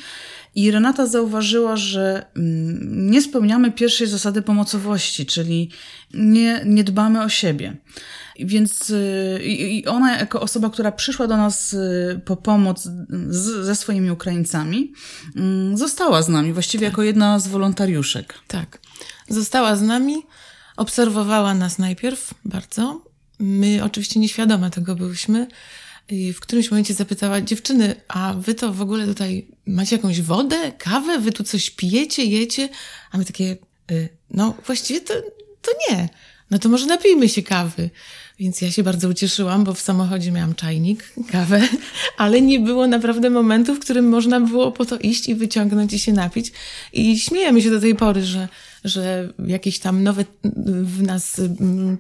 I 0.55 0.71
Renata 0.71 1.07
zauważyła, 1.07 1.77
że 1.77 2.27
nie 2.87 3.23
spełniamy 3.23 3.73
pierwszej 3.73 4.07
zasady 4.07 4.43
pomocowości, 4.43 5.27
czyli 5.27 5.71
nie, 6.15 6.63
nie 6.67 6.85
dbamy 6.85 7.23
o 7.23 7.29
siebie. 7.29 7.77
Więc 8.39 8.91
y, 8.91 9.41
i 9.45 9.87
ona, 9.87 10.17
jako 10.17 10.41
osoba, 10.41 10.71
która 10.71 10.93
przyszła 10.93 11.27
do 11.27 11.37
nas 11.37 11.73
y, 11.73 12.21
po 12.25 12.37
pomoc 12.37 12.89
z, 13.29 13.65
ze 13.67 13.75
swoimi 13.75 14.11
Ukraińcami, 14.11 14.93
została 15.75 16.23
z 16.23 16.29
nami, 16.29 16.53
właściwie 16.53 16.87
jako 16.87 17.03
jedna 17.03 17.39
z 17.39 17.49
wolontariuszek. 17.49 18.35
Tak. 18.47 18.79
Została 19.29 19.77
z 19.77 19.83
nami, 19.83 20.15
obserwowała 20.77 21.55
nas 21.55 21.79
najpierw 21.79 22.35
bardzo. 22.45 23.08
My 23.39 23.85
oczywiście 23.85 24.21
nieświadome 24.21 24.71
tego 24.71 24.97
byłyśmy. 24.97 25.47
I 26.09 26.33
w 26.33 26.41
którymś 26.41 26.71
momencie 26.71 26.95
zapytała 26.95 27.41
dziewczyny, 27.41 27.95
a 28.09 28.35
wy 28.35 28.55
to 28.55 28.73
w 28.73 28.81
ogóle 28.81 29.07
tutaj 29.07 29.47
macie 29.67 29.97
jakąś 29.97 30.21
wodę, 30.21 30.73
kawę, 30.79 31.19
wy 31.19 31.33
tu 31.33 31.45
coś 31.45 31.71
pijecie, 31.71 32.25
jecie? 32.25 32.69
A 33.11 33.19
my 33.19 33.25
takie, 33.25 33.57
y, 33.91 34.09
no 34.31 34.55
właściwie 34.67 35.01
to, 35.01 35.15
to 35.63 35.71
nie. 35.91 36.09
No 36.51 36.59
to 36.59 36.69
może 36.69 36.87
napijmy 36.87 37.29
się 37.29 37.43
kawy. 37.43 37.91
Więc 38.39 38.61
ja 38.61 38.71
się 38.71 38.83
bardzo 38.83 39.09
ucieszyłam, 39.09 39.65
bo 39.65 39.75
w 39.75 39.81
samochodzie 39.81 40.33
miałam 40.33 40.55
czajnik, 40.55 41.13
kawę, 41.33 41.69
ale 42.17 42.41
nie 42.41 42.61
było 42.61 42.87
naprawdę 42.87 43.31
momentu, 43.31 43.75
w 43.75 43.81
którym 43.81 44.09
można 44.09 44.41
było 44.41 44.73
po 44.73 44.85
to 44.85 44.99
iść 44.99 45.29
i 45.29 45.35
wyciągnąć 45.35 45.93
i 45.93 45.99
się 45.99 46.13
napić. 46.13 46.53
I 46.93 47.19
śmiejemy 47.19 47.63
się 47.63 47.71
do 47.71 47.81
tej 47.81 47.95
pory, 47.95 48.25
że, 48.25 48.49
że 48.85 49.33
jakieś 49.47 49.79
tam 49.79 50.03
nowe 50.03 50.25
w 50.83 51.03
nas 51.03 51.39
mm, 51.39 51.99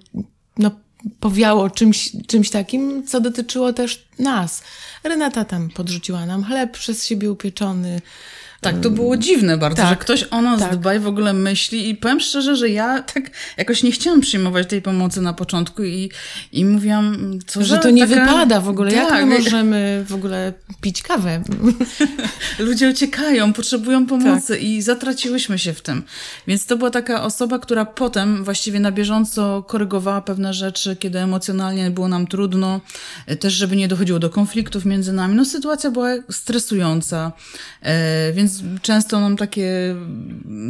no, 0.59 0.71
powiało 1.20 1.70
czymś, 1.70 2.12
czymś 2.26 2.50
takim, 2.50 3.06
co 3.06 3.20
dotyczyło 3.20 3.72
też 3.72 4.04
nas. 4.18 4.62
Renata 5.04 5.44
tam 5.44 5.68
podrzuciła 5.70 6.26
nam 6.26 6.44
chleb 6.44 6.72
przez 6.72 7.06
siebie 7.06 7.32
upieczony. 7.32 8.00
Tak, 8.60 8.80
to 8.80 8.90
było 8.90 9.16
dziwne 9.16 9.58
bardzo, 9.58 9.82
tak, 9.82 9.90
że 9.90 9.96
ktoś 9.96 10.24
o 10.30 10.42
nas 10.42 10.60
tak. 10.60 10.76
dba 10.76 10.94
i 10.94 10.98
w 10.98 11.06
ogóle 11.06 11.32
myśli. 11.32 11.88
I 11.88 11.96
powiem 11.96 12.20
szczerze, 12.20 12.56
że 12.56 12.68
ja 12.68 13.02
tak 13.02 13.30
jakoś 13.56 13.82
nie 13.82 13.92
chciałam 13.92 14.20
przyjmować 14.20 14.68
tej 14.68 14.82
pomocy 14.82 15.20
na 15.20 15.32
początku 15.32 15.84
i, 15.84 16.10
i 16.52 16.64
mówiłam, 16.64 17.38
co 17.46 17.64
Że 17.64 17.78
to 17.78 17.90
nie 17.90 18.08
taka... 18.08 18.20
wypada 18.20 18.60
w 18.60 18.68
ogóle. 18.68 18.92
Jak 18.92 19.08
Tak, 19.08 19.26
my 19.26 19.38
możemy 19.38 20.04
w 20.08 20.14
ogóle 20.14 20.52
pić 20.80 21.02
kawę? 21.02 21.42
Ludzie 22.58 22.88
uciekają, 22.90 23.52
potrzebują 23.52 24.06
pomocy 24.06 24.52
Tak. 24.54 24.62
i 24.62 24.82
zatraciłyśmy 24.82 25.58
się 25.58 25.72
w 25.72 25.80
tym. 25.80 26.02
Więc 26.46 26.66
to 26.66 26.76
była 26.76 26.90
taka 26.90 27.22
osoba, 27.22 27.58
która 27.58 27.84
potem 27.84 28.44
właściwie 28.44 28.80
na 28.80 28.92
bieżąco 28.92 29.62
korygowała 29.62 30.20
pewne 30.20 30.54
rzeczy, 30.54 30.96
kiedy 30.96 31.18
emocjonalnie 31.18 31.90
było 31.90 32.08
nam 32.08 32.26
trudno, 32.26 32.80
e, 33.26 33.36
też 33.36 33.52
żeby 33.52 33.76
nie 33.76 33.88
dochodziło 33.88 34.18
do 34.18 34.30
konfliktów 34.30 34.84
między 34.84 35.12
nami. 35.12 35.34
No 35.34 35.44
sytuacja 35.44 35.90
była 35.90 36.08
stresująca, 36.30 37.32
e, 37.82 38.32
więc 38.48 38.82
często 38.82 39.20
nam 39.20 39.36
takie 39.36 39.96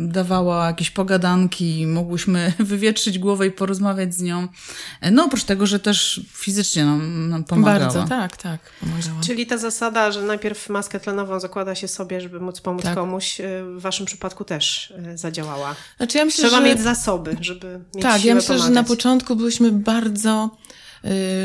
dawała 0.07 0.67
jakieś 0.67 0.91
pogadanki, 0.91 1.87
mogłyśmy 1.87 2.53
wywietrzyć 2.59 3.19
głowę 3.19 3.47
i 3.47 3.51
porozmawiać 3.51 4.15
z 4.15 4.23
nią. 4.23 4.49
No 5.13 5.25
oprócz 5.25 5.45
tego, 5.45 5.67
że 5.67 5.79
też 5.81 6.21
fizycznie 6.33 6.85
nam, 6.85 7.29
nam 7.29 7.45
pomagała. 7.45 7.79
Bardzo, 7.79 8.05
tak, 8.05 8.37
tak. 8.37 8.61
Pomagała. 8.81 9.21
Czyli 9.27 9.47
ta 9.47 9.59
zasada, 9.59 10.13
że 10.13 10.23
najpierw 10.23 10.69
maskę 10.69 11.01
tlenową 11.01 11.41
zakłada 11.41 11.75
się 11.75 11.89
sobie, 11.89 12.21
żeby 12.21 12.41
móc 12.41 12.61
pomóc 12.61 12.83
Tak. 12.83 12.95
komuś, 12.95 13.41
y, 13.41 13.45
w 13.77 13.81
Waszym 13.81 14.07
przypadku 14.07 14.45
też 14.45 14.91
y, 15.13 15.19
zadziałała. 15.19 15.75
Znaczy 15.97 16.19
ja 16.19 16.25
myślę, 16.25 16.45
Trzeba 16.49 16.63
że... 16.63 16.69
mieć 16.69 16.81
zasoby, 16.81 17.37
żeby 17.41 17.81
mieć 17.95 18.03
Tak, 18.03 18.21
siłę 18.21 18.29
ja 18.29 18.35
myślę, 18.35 18.49
pomagać. 18.49 18.67
że 18.69 18.75
na 18.75 18.85
początku 18.85 19.37
byłyśmy 19.37 19.73
bardzo, 19.73 20.51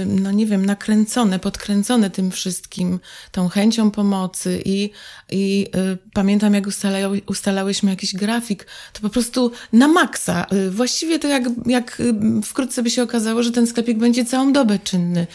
no 0.05 0.31
nie 0.31 0.45
wiem, 0.45 0.65
nakręcone, 0.65 1.39
podkręcone 1.39 2.09
tym 2.09 2.31
wszystkim, 2.31 2.99
tą 3.31 3.49
chęcią 3.49 3.91
pomocy 3.91 4.61
i, 4.65 4.89
i 5.31 5.67
y, 5.75 5.97
pamiętam, 6.13 6.53
jak 6.53 6.67
ustalały, 6.67 7.21
ustalałyśmy 7.27 7.89
jakiś 7.89 8.15
grafik, 8.15 8.67
to 8.93 9.01
po 9.01 9.09
prostu 9.09 9.51
na 9.73 9.87
maksa. 9.87 10.45
Y, 10.53 10.71
Właściwie 10.71 11.19
to 11.19 11.27
jak, 11.27 11.43
jak 11.65 11.99
y, 11.99 12.13
wkrótce 12.43 12.83
by 12.83 12.89
się 12.89 13.03
okazało, 13.03 13.43
że 13.43 13.51
ten 13.51 13.67
sklepik 13.67 13.97
będzie 13.97 14.25
całą 14.25 14.53
dobę 14.53 14.79
czynny. 14.79 15.27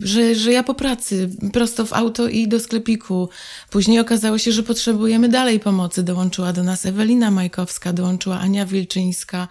Że, 0.00 0.34
że 0.34 0.52
ja 0.52 0.62
po 0.62 0.74
pracy, 0.74 1.30
prosto 1.52 1.86
w 1.86 1.92
auto 1.92 2.28
i 2.28 2.48
do 2.48 2.60
sklepiku. 2.60 3.28
Później 3.70 4.00
okazało 4.00 4.38
się, 4.38 4.52
że 4.52 4.62
potrzebujemy 4.62 5.28
dalej 5.28 5.60
pomocy. 5.60 6.02
Dołączyła 6.02 6.52
do 6.52 6.62
nas 6.62 6.86
Ewelina 6.86 7.30
Majkowska, 7.30 7.92
dołączyła 7.92 8.38
Ania 8.40 8.66
Wilczyńska. 8.66 9.48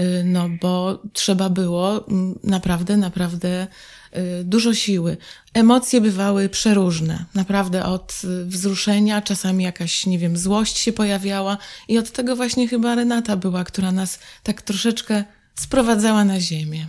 Y, 0.00 0.24
no 0.24 0.48
bo 0.60 1.02
trzeba 1.12 1.50
było 1.50 2.08
mm, 2.08 2.38
naprawdę, 2.44 2.96
naprawdę 2.96 3.66
y, 4.16 4.44
dużo 4.44 4.74
siły. 4.74 5.16
Emocje 5.54 6.00
bywały 6.00 6.48
przeróżne, 6.48 7.24
naprawdę 7.34 7.84
od 7.84 8.20
y, 8.24 8.44
wzruszenia, 8.44 9.22
czasami 9.22 9.64
jakaś, 9.64 10.06
nie 10.06 10.18
wiem, 10.18 10.36
złość 10.36 10.78
się 10.78 10.92
pojawiała 10.92 11.58
i 11.88 11.98
od 11.98 12.10
tego 12.10 12.36
właśnie 12.36 12.68
chyba 12.68 12.94
Renata 12.94 13.36
była, 13.36 13.64
która 13.64 13.92
nas 13.92 14.18
tak 14.42 14.62
troszeczkę 14.62 15.24
sprowadzała 15.54 16.24
na 16.24 16.40
ziemię. 16.40 16.86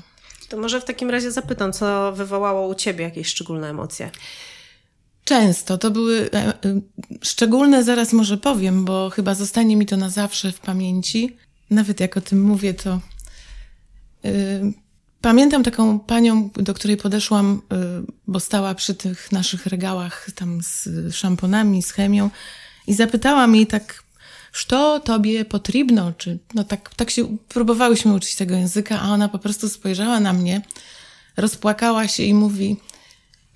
To 0.49 0.57
może 0.57 0.81
w 0.81 0.85
takim 0.85 1.09
razie 1.09 1.31
zapytam, 1.31 1.73
co 1.73 2.11
wywołało 2.11 2.67
u 2.67 2.75
ciebie 2.75 3.03
jakieś 3.03 3.27
szczególne 3.27 3.69
emocje? 3.69 4.11
Często. 5.29 5.77
To 5.77 5.91
były 5.91 6.29
e, 6.33 6.37
e, 6.37 6.53
szczególne, 7.21 7.83
zaraz 7.83 8.13
może 8.13 8.37
powiem, 8.37 8.85
bo 8.85 9.09
chyba 9.09 9.35
zostanie 9.35 9.75
mi 9.75 9.85
to 9.85 9.97
na 9.97 10.09
zawsze 10.09 10.51
w 10.51 10.59
pamięci. 10.59 11.37
Nawet 11.69 11.99
jak 11.99 12.17
o 12.17 12.21
tym 12.21 12.41
mówię, 12.41 12.73
to. 12.73 12.99
E, 14.25 14.31
pamiętam 15.21 15.63
taką 15.63 15.99
panią, 15.99 16.49
do 16.49 16.73
której 16.73 16.97
podeszłam, 16.97 17.61
bo 18.27 18.39
stała 18.39 18.75
przy 18.75 18.95
tych 18.95 19.31
naszych 19.31 19.65
regałach 19.65 20.27
tam 20.35 20.59
z 20.63 20.89
szamponami, 21.15 21.83
z 21.83 21.91
chemią 21.91 22.29
i 22.87 22.93
zapytałam 22.93 23.55
jej 23.55 23.67
tak, 23.67 24.03
co 24.67 24.99
tobie 24.99 25.45
potrzebno, 25.45 26.13
czy 26.17 26.39
no 26.53 26.63
tak, 26.63 26.95
tak 26.95 27.09
się 27.09 27.37
próbowałyśmy 27.37 28.13
uczyć 28.13 28.35
tego 28.35 28.55
języka, 28.55 29.01
a 29.01 29.09
ona 29.09 29.29
po 29.29 29.39
prostu 29.39 29.69
spojrzała 29.69 30.19
na 30.19 30.33
mnie, 30.33 30.61
rozpłakała 31.37 32.07
się 32.07 32.23
i 32.23 32.33
mówi, 32.33 32.77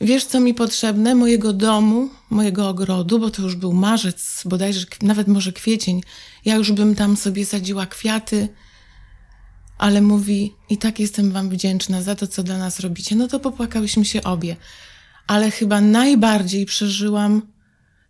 Wiesz, 0.01 0.25
co 0.25 0.39
mi 0.39 0.53
potrzebne? 0.53 1.15
Mojego 1.15 1.53
domu, 1.53 2.09
mojego 2.29 2.69
ogrodu, 2.69 3.19
bo 3.19 3.29
to 3.29 3.41
już 3.41 3.55
był 3.55 3.73
marzec, 3.73 4.41
bodajże 4.45 4.85
nawet 5.01 5.27
może 5.27 5.53
kwiecień. 5.53 6.01
Ja 6.45 6.55
już 6.55 6.71
bym 6.71 6.95
tam 6.95 7.17
sobie 7.17 7.45
sadziła 7.45 7.85
kwiaty, 7.85 8.49
ale 9.77 10.01
mówi, 10.01 10.53
i 10.69 10.77
tak 10.77 10.99
jestem 10.99 11.31
wam 11.31 11.49
wdzięczna 11.49 12.01
za 12.01 12.15
to, 12.15 12.27
co 12.27 12.43
dla 12.43 12.57
nas 12.57 12.79
robicie. 12.79 13.15
No 13.15 13.27
to 13.27 13.39
popłakałyśmy 13.39 14.05
się 14.05 14.23
obie. 14.23 14.55
Ale 15.27 15.51
chyba 15.51 15.81
najbardziej 15.81 16.65
przeżyłam 16.65 17.41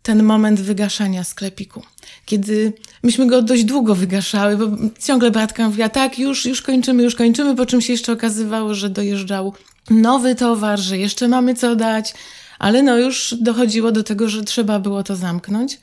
ten 0.04 0.24
moment 0.24 0.62
wygaszania 0.62 1.24
sklepiku. 1.24 1.84
Kiedy 2.26 2.74
myśmy 3.04 3.28
go 3.28 3.42
dość 3.42 3.64
długo 3.64 3.96
wygaszały, 3.96 4.58
bo 4.58 4.78
ciągle 5.00 5.32
Beatka 5.32 5.70
mówiła, 5.70 5.90
tak, 5.90 6.20
już, 6.20 6.46
już 6.46 6.62
kończymy, 6.62 7.04
już 7.04 7.16
kończymy, 7.16 7.56
po 7.56 7.66
czym 7.66 7.82
się 7.82 7.94
jeszcze 7.94 8.12
okazywało, 8.12 8.74
że 8.74 8.90
dojeżdżał 8.90 9.54
nowy 9.90 10.36
towar, 10.36 10.80
że 10.80 10.98
jeszcze 10.98 11.28
mamy 11.28 11.56
co 11.56 11.76
dać, 11.76 12.14
ale 12.60 12.84
no 12.84 12.98
już 12.98 13.36
dochodziło 13.42 13.92
do 13.92 14.04
tego, 14.04 14.30
że 14.30 14.44
trzeba 14.44 14.80
było 14.80 15.04
to 15.04 15.16
zamknąć. 15.16 15.80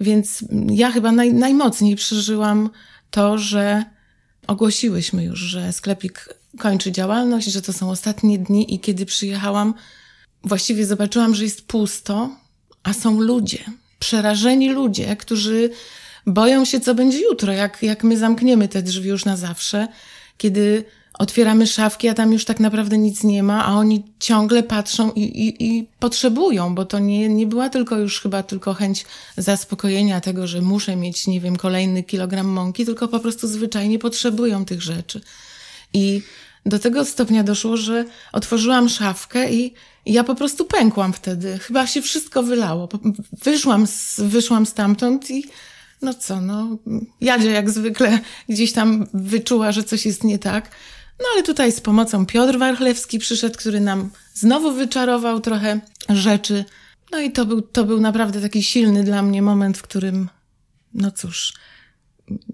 Więc 0.00 0.44
ja 0.70 0.90
chyba 0.90 1.12
naj, 1.12 1.34
najmocniej 1.34 1.96
przeżyłam 1.96 2.70
to, 3.10 3.38
że 3.38 3.84
ogłosiłyśmy 4.46 5.24
już, 5.24 5.38
że 5.40 5.72
sklepik 5.72 6.28
kończy 6.58 6.92
działalność, 6.92 7.46
że 7.46 7.62
to 7.62 7.72
są 7.72 7.90
ostatnie 7.90 8.38
dni 8.38 8.74
i 8.74 8.80
kiedy 8.80 9.06
przyjechałam, 9.06 9.74
właściwie 10.44 10.86
zobaczyłam, 10.86 11.34
że 11.34 11.44
jest 11.44 11.66
pusto, 11.66 12.30
a 12.82 12.92
są 12.92 13.20
ludzie, 13.20 13.58
przerażeni 13.98 14.70
ludzie, 14.70 15.16
którzy 15.16 15.70
boją 16.26 16.64
się, 16.64 16.80
co 16.80 16.94
będzie 16.94 17.20
jutro, 17.20 17.52
jak, 17.52 17.82
jak 17.82 18.04
my 18.04 18.16
zamkniemy 18.16 18.68
te 18.68 18.82
drzwi 18.82 19.08
już 19.08 19.24
na 19.24 19.36
zawsze, 19.36 19.88
kiedy 20.38 20.84
otwieramy 21.18 21.66
szafki, 21.66 22.08
a 22.08 22.14
tam 22.14 22.32
już 22.32 22.44
tak 22.44 22.60
naprawdę 22.60 22.98
nic 22.98 23.24
nie 23.24 23.42
ma, 23.42 23.66
a 23.66 23.72
oni 23.72 24.04
ciągle 24.18 24.62
patrzą 24.62 25.12
i, 25.12 25.22
i, 25.22 25.64
i 25.64 25.86
potrzebują, 25.98 26.74
bo 26.74 26.84
to 26.84 26.98
nie, 26.98 27.28
nie 27.28 27.46
była 27.46 27.68
tylko 27.68 27.98
już 27.98 28.20
chyba 28.20 28.42
tylko 28.42 28.74
chęć 28.74 29.04
zaspokojenia 29.36 30.20
tego, 30.20 30.46
że 30.46 30.62
muszę 30.62 30.96
mieć, 30.96 31.26
nie 31.26 31.40
wiem, 31.40 31.56
kolejny 31.56 32.02
kilogram 32.02 32.46
mąki, 32.46 32.86
tylko 32.86 33.08
po 33.08 33.20
prostu 33.20 33.48
zwyczajnie 33.48 33.98
potrzebują 33.98 34.64
tych 34.64 34.82
rzeczy. 34.82 35.20
I 35.92 36.22
do 36.66 36.78
tego 36.78 37.04
stopnia 37.04 37.44
doszło, 37.44 37.76
że 37.76 38.04
otworzyłam 38.32 38.88
szafkę 38.88 39.52
i, 39.52 39.74
ja 40.06 40.24
po 40.24 40.34
prostu 40.34 40.64
pękłam 40.64 41.12
wtedy. 41.12 41.58
Chyba 41.58 41.86
się 41.86 42.02
wszystko 42.02 42.42
wylało. 42.42 42.88
Wyszłam, 43.44 43.86
z, 43.86 44.20
wyszłam 44.20 44.66
stamtąd 44.66 45.30
i 45.30 45.44
no 46.02 46.14
co, 46.14 46.40
no, 46.40 46.78
Jadzia 47.20 47.50
jak 47.50 47.70
zwykle 47.70 48.20
gdzieś 48.48 48.72
tam 48.72 49.06
wyczuła, 49.14 49.72
że 49.72 49.84
coś 49.84 50.06
jest 50.06 50.24
nie 50.24 50.38
tak. 50.38 50.70
No 51.20 51.24
ale 51.34 51.42
tutaj 51.42 51.72
z 51.72 51.80
pomocą 51.80 52.26
Piotr 52.26 52.58
Warchlewski 52.58 53.18
przyszedł, 53.18 53.58
który 53.58 53.80
nam 53.80 54.10
znowu 54.34 54.72
wyczarował 54.72 55.40
trochę 55.40 55.80
rzeczy. 56.08 56.64
No 57.12 57.20
i 57.20 57.32
to 57.32 57.46
był, 57.46 57.62
to 57.62 57.84
był 57.84 58.00
naprawdę 58.00 58.40
taki 58.40 58.62
silny 58.62 59.04
dla 59.04 59.22
mnie 59.22 59.42
moment, 59.42 59.78
w 59.78 59.82
którym, 59.82 60.28
no 60.94 61.10
cóż, 61.10 61.52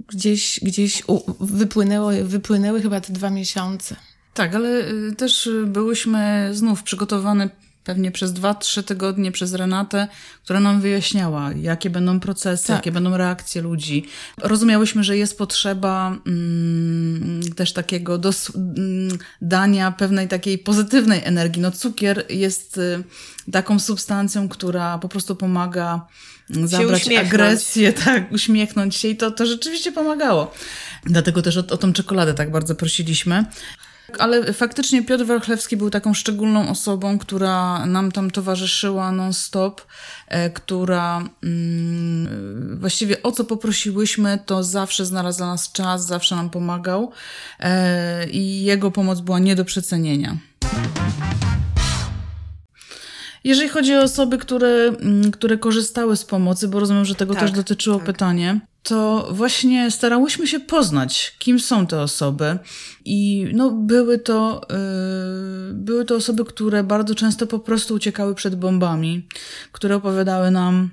gdzieś, 0.09 0.61
gdzieś 0.63 1.03
wypłynęło, 1.41 2.11
wypłynęły 2.25 2.83
chyba 2.83 3.01
te 3.01 3.13
dwa 3.13 3.31
miesiące. 3.31 3.97
Tak, 4.35 4.55
ale 4.55 4.69
y, 4.69 5.15
też 5.17 5.49
byłyśmy 5.67 6.51
znów 6.53 6.83
przygotowane 6.83 7.51
pewnie 7.85 8.11
przez 8.11 8.33
dwa, 8.33 8.55
trzy 8.55 8.83
tygodnie 8.83 9.33
przez 9.33 9.55
Renatę, 9.55 10.09
która 10.45 10.61
nam 10.61 10.81
wyjaśniała, 10.81 11.53
jakie 11.53 11.91
będą 11.91 12.21
procesy, 12.21 12.67
tak. 12.67 12.77
jakie 12.77 12.93
będą 12.93 13.17
reakcje 13.17 13.63
ludzi. 13.63 14.07
Rozumiałyśmy, 14.39 15.05
że 15.05 15.17
jest 15.17 15.39
potrzeba 15.39 16.17
mm, 16.27 17.53
też 17.57 17.73
takiego 17.73 18.19
dos- 18.19 18.53
mm, 18.57 19.19
dania 19.43 19.93
pewnej 19.93 20.29
takiej 20.29 20.59
pozytywnej 20.59 21.21
energii. 21.25 21.63
No 21.63 21.71
cukier 21.71 22.25
jest 22.31 22.79
y, 22.79 23.05
taką 23.53 23.79
substancją, 23.79 24.49
która 24.49 24.99
po 24.99 25.09
prostu 25.09 25.37
pomaga 25.37 26.07
zabrać 26.51 27.09
agresję, 27.09 27.93
tak, 27.93 28.33
uśmiechnąć 28.33 28.97
się 28.97 29.09
i 29.09 29.17
to, 29.17 29.31
to 29.31 29.47
rzeczywiście 29.47 29.93
pomagało. 29.93 30.55
Dlatego 31.05 31.43
też 31.43 31.57
o, 31.57 31.61
o 31.61 31.77
tą 31.77 31.93
czekoladę 31.93 32.35
tak 32.35 32.51
bardzo 32.51 32.75
prosiliśmy. 32.75 33.45
Ale 34.19 34.53
faktycznie 34.53 35.03
Piotr 35.03 35.25
Warchlewski 35.25 35.77
był 35.77 35.91
taką 35.91 36.15
szczególną 36.15 36.69
osobą, 36.69 37.19
która 37.19 37.87
nam 37.87 38.13
tam 38.13 38.31
towarzyszyła 38.31 39.13
non-stop, 39.13 39.83
e, 40.29 40.51
która 40.51 41.29
mm, 41.43 42.79
właściwie 42.81 43.23
o 43.23 43.33
co 43.33 43.45
poprosiłyśmy, 43.45 44.39
to 44.47 44.65
zawsze 44.65 45.07
znalazł 45.07 45.39
dla 45.39 45.47
nas 45.47 45.73
czas, 45.73 46.07
zawsze 46.07 46.37
nam 46.37 46.51
pomagał 46.51 47.13
e, 47.61 48.29
i 48.31 48.65
jego 48.65 48.91
pomoc 48.91 49.21
była 49.21 49.39
nie 49.39 49.57
do 49.57 49.65
przecenienia. 49.65 50.37
Jeżeli 53.45 53.69
chodzi 53.69 53.95
o 53.95 54.03
osoby, 54.03 54.39
które, 54.39 54.69
mm, 54.69 55.31
które 55.31 55.59
korzystały 55.59 56.17
z 56.17 56.25
pomocy, 56.25 56.69
bo 56.69 56.81
rozumiem, 56.81 57.05
że 57.05 57.15
tego 57.15 57.35
tak, 57.35 57.43
też 57.43 57.53
dotyczyło 57.53 57.97
tak. 57.97 58.07
pytanie, 58.07 58.61
to 58.83 59.29
właśnie 59.33 59.91
starałyśmy 59.91 60.47
się 60.47 60.61
poznać, 60.61 61.37
kim 61.39 61.61
są 61.61 61.87
te 61.87 62.01
osoby. 62.01 62.59
I 63.05 63.47
no, 63.55 63.71
były, 63.71 64.19
to, 64.19 64.61
yy, 64.71 65.75
były 65.75 66.05
to 66.05 66.15
osoby, 66.15 66.45
które 66.45 66.85
bardzo 66.85 67.15
często 67.15 67.47
po 67.47 67.59
prostu 67.59 67.95
uciekały 67.95 68.35
przed 68.35 68.55
bombami, 68.55 69.29
które 69.73 69.97
opowiadały 69.97 70.51
nam 70.51 70.91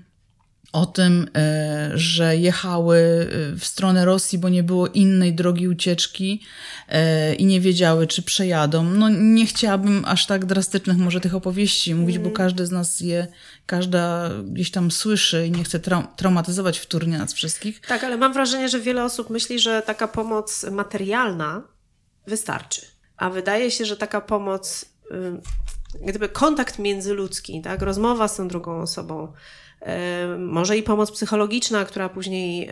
o 0.72 0.86
tym, 0.86 1.30
e, 1.36 1.92
że 1.94 2.38
jechały 2.38 2.98
e, 2.98 3.56
w 3.56 3.66
stronę 3.66 4.06
Rosji, 4.06 4.38
bo 4.38 4.50
nie 4.50 4.64
było 4.64 4.88
innej 4.88 5.34
drogi 5.34 5.68
ucieczki 5.68 6.42
e, 6.90 7.36
i 7.36 7.46
nie 7.46 7.62
wiedziały, 7.62 8.08
czy 8.08 8.24
przejadą. 8.24 8.84
No 8.84 9.10
nie 9.10 9.46
chciałabym 9.46 10.04
aż 10.06 10.26
tak 10.26 10.46
drastycznych 10.46 10.98
może 10.98 11.22
tych 11.22 11.36
opowieści 11.36 11.96
mówić, 11.96 12.18
bo 12.18 12.30
mhm. 12.30 12.36
każdy 12.36 12.66
z 12.66 12.72
nas 12.72 13.00
je, 13.00 13.28
każda 13.66 14.30
gdzieś 14.44 14.72
tam 14.72 14.92
słyszy 14.92 15.48
i 15.48 15.52
nie 15.52 15.64
chce 15.64 15.80
trau 15.80 16.04
traumatyzować 16.16 16.80
wtórnie 16.80 17.18
nas 17.18 17.34
wszystkich. 17.34 17.82
Tak, 17.82 18.04
ale 18.04 18.18
mam 18.18 18.34
wrażenie, 18.34 18.70
że 18.70 18.80
wiele 18.80 19.04
osób 19.04 19.30
myśli, 19.30 19.60
że 19.60 19.82
taka 19.82 20.08
pomoc 20.08 20.66
materialna 20.72 21.64
wystarczy. 22.28 22.82
A 23.18 23.30
wydaje 23.30 23.72
się, 23.72 23.86
że 23.86 23.98
taka 23.98 24.22
pomoc, 24.22 24.86
gdyby 26.02 26.30
kontakt 26.30 26.80
międzyludzki, 26.80 27.62
tak, 27.62 27.82
rozmowa 27.82 28.28
z 28.28 28.36
tą 28.36 28.48
drugą 28.48 28.82
osobą, 28.82 29.34
może 30.40 30.78
i 30.78 30.84
pomoc 30.84 31.12
psychologiczna, 31.12 31.86
która 31.86 32.10
później 32.10 32.70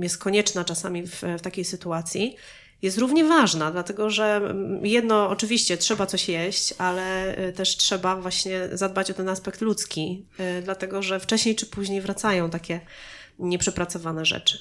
jest 0.00 0.18
konieczna 0.18 0.64
czasami 0.64 1.06
w, 1.06 1.22
w 1.38 1.40
takiej 1.40 1.64
sytuacji, 1.64 2.36
jest 2.82 2.98
równie 2.98 3.24
ważna, 3.24 3.70
dlatego 3.70 4.10
że 4.10 4.54
jedno, 4.82 5.28
oczywiście 5.28 5.76
trzeba 5.76 6.06
coś 6.06 6.28
jeść, 6.28 6.74
ale 6.78 7.36
e, 7.36 7.52
też 7.52 7.76
trzeba 7.76 8.16
właśnie 8.16 8.68
zadbać 8.72 9.10
o 9.10 9.14
ten 9.14 9.28
aspekt 9.28 9.60
ludzki, 9.60 10.26
e, 10.38 10.62
dlatego 10.62 11.02
że 11.02 11.20
wcześniej 11.20 11.56
czy 11.56 11.66
później 11.66 12.00
wracają 12.00 12.50
takie 12.50 12.80
nieprzepracowane 13.38 14.24
rzeczy. 14.24 14.58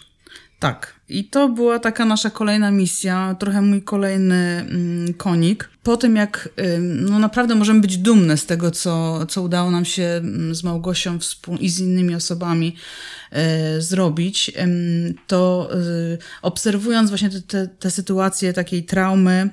Tak. 0.60 0.98
I 1.10 1.24
to 1.24 1.50
była 1.50 1.80
taka 1.80 2.06
nasza 2.06 2.30
kolejna 2.30 2.72
misja, 2.72 3.36
trochę 3.40 3.62
mój 3.62 3.82
kolejny 3.82 4.66
mm, 4.70 5.14
konik. 5.14 5.70
Po 5.84 5.98
tym, 5.98 6.16
jak 6.16 6.50
no 6.88 7.20
naprawdę 7.20 7.56
możemy 7.56 7.82
być 7.82 7.98
dumne 7.98 8.38
z 8.38 8.46
tego, 8.46 8.72
co, 8.72 9.26
co 9.26 9.42
udało 9.42 9.72
nam 9.72 9.86
się 9.86 10.04
mm, 10.04 10.56
z 10.56 10.64
Małgosią 10.64 11.20
i 11.60 11.70
z 11.70 11.80
innymi 11.80 12.16
osobami 12.16 12.76
y, 13.78 13.82
zrobić, 13.82 14.52
to 15.28 15.70
y, 16.14 16.18
obserwując 16.42 17.10
właśnie 17.10 17.30
te, 17.30 17.42
te, 17.42 17.68
te 17.68 17.92
sytuacje 17.92 18.54
takiej 18.54 18.84
traumy, 18.84 19.50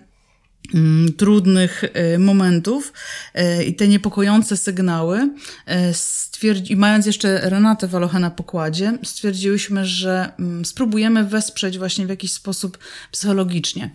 trudnych 1.16 1.84
e, 1.84 2.18
momentów 2.18 2.92
e, 3.34 3.64
i 3.64 3.74
te 3.74 3.88
niepokojące 3.88 4.56
sygnały, 4.56 5.30
e, 5.66 5.94
stwierdzi, 5.94 6.76
mając 6.76 7.06
jeszcze 7.06 7.50
Renatę 7.50 7.86
Walochę 7.86 8.18
na 8.18 8.30
pokładzie, 8.30 8.98
stwierdziłyśmy, 9.04 9.86
że 9.86 10.32
mm, 10.38 10.64
spróbujemy 10.64 11.24
wesprzeć 11.24 11.78
właśnie 11.78 12.06
w 12.06 12.08
jakiś 12.08 12.32
sposób 12.32 12.78
psychologicznie. 13.10 13.90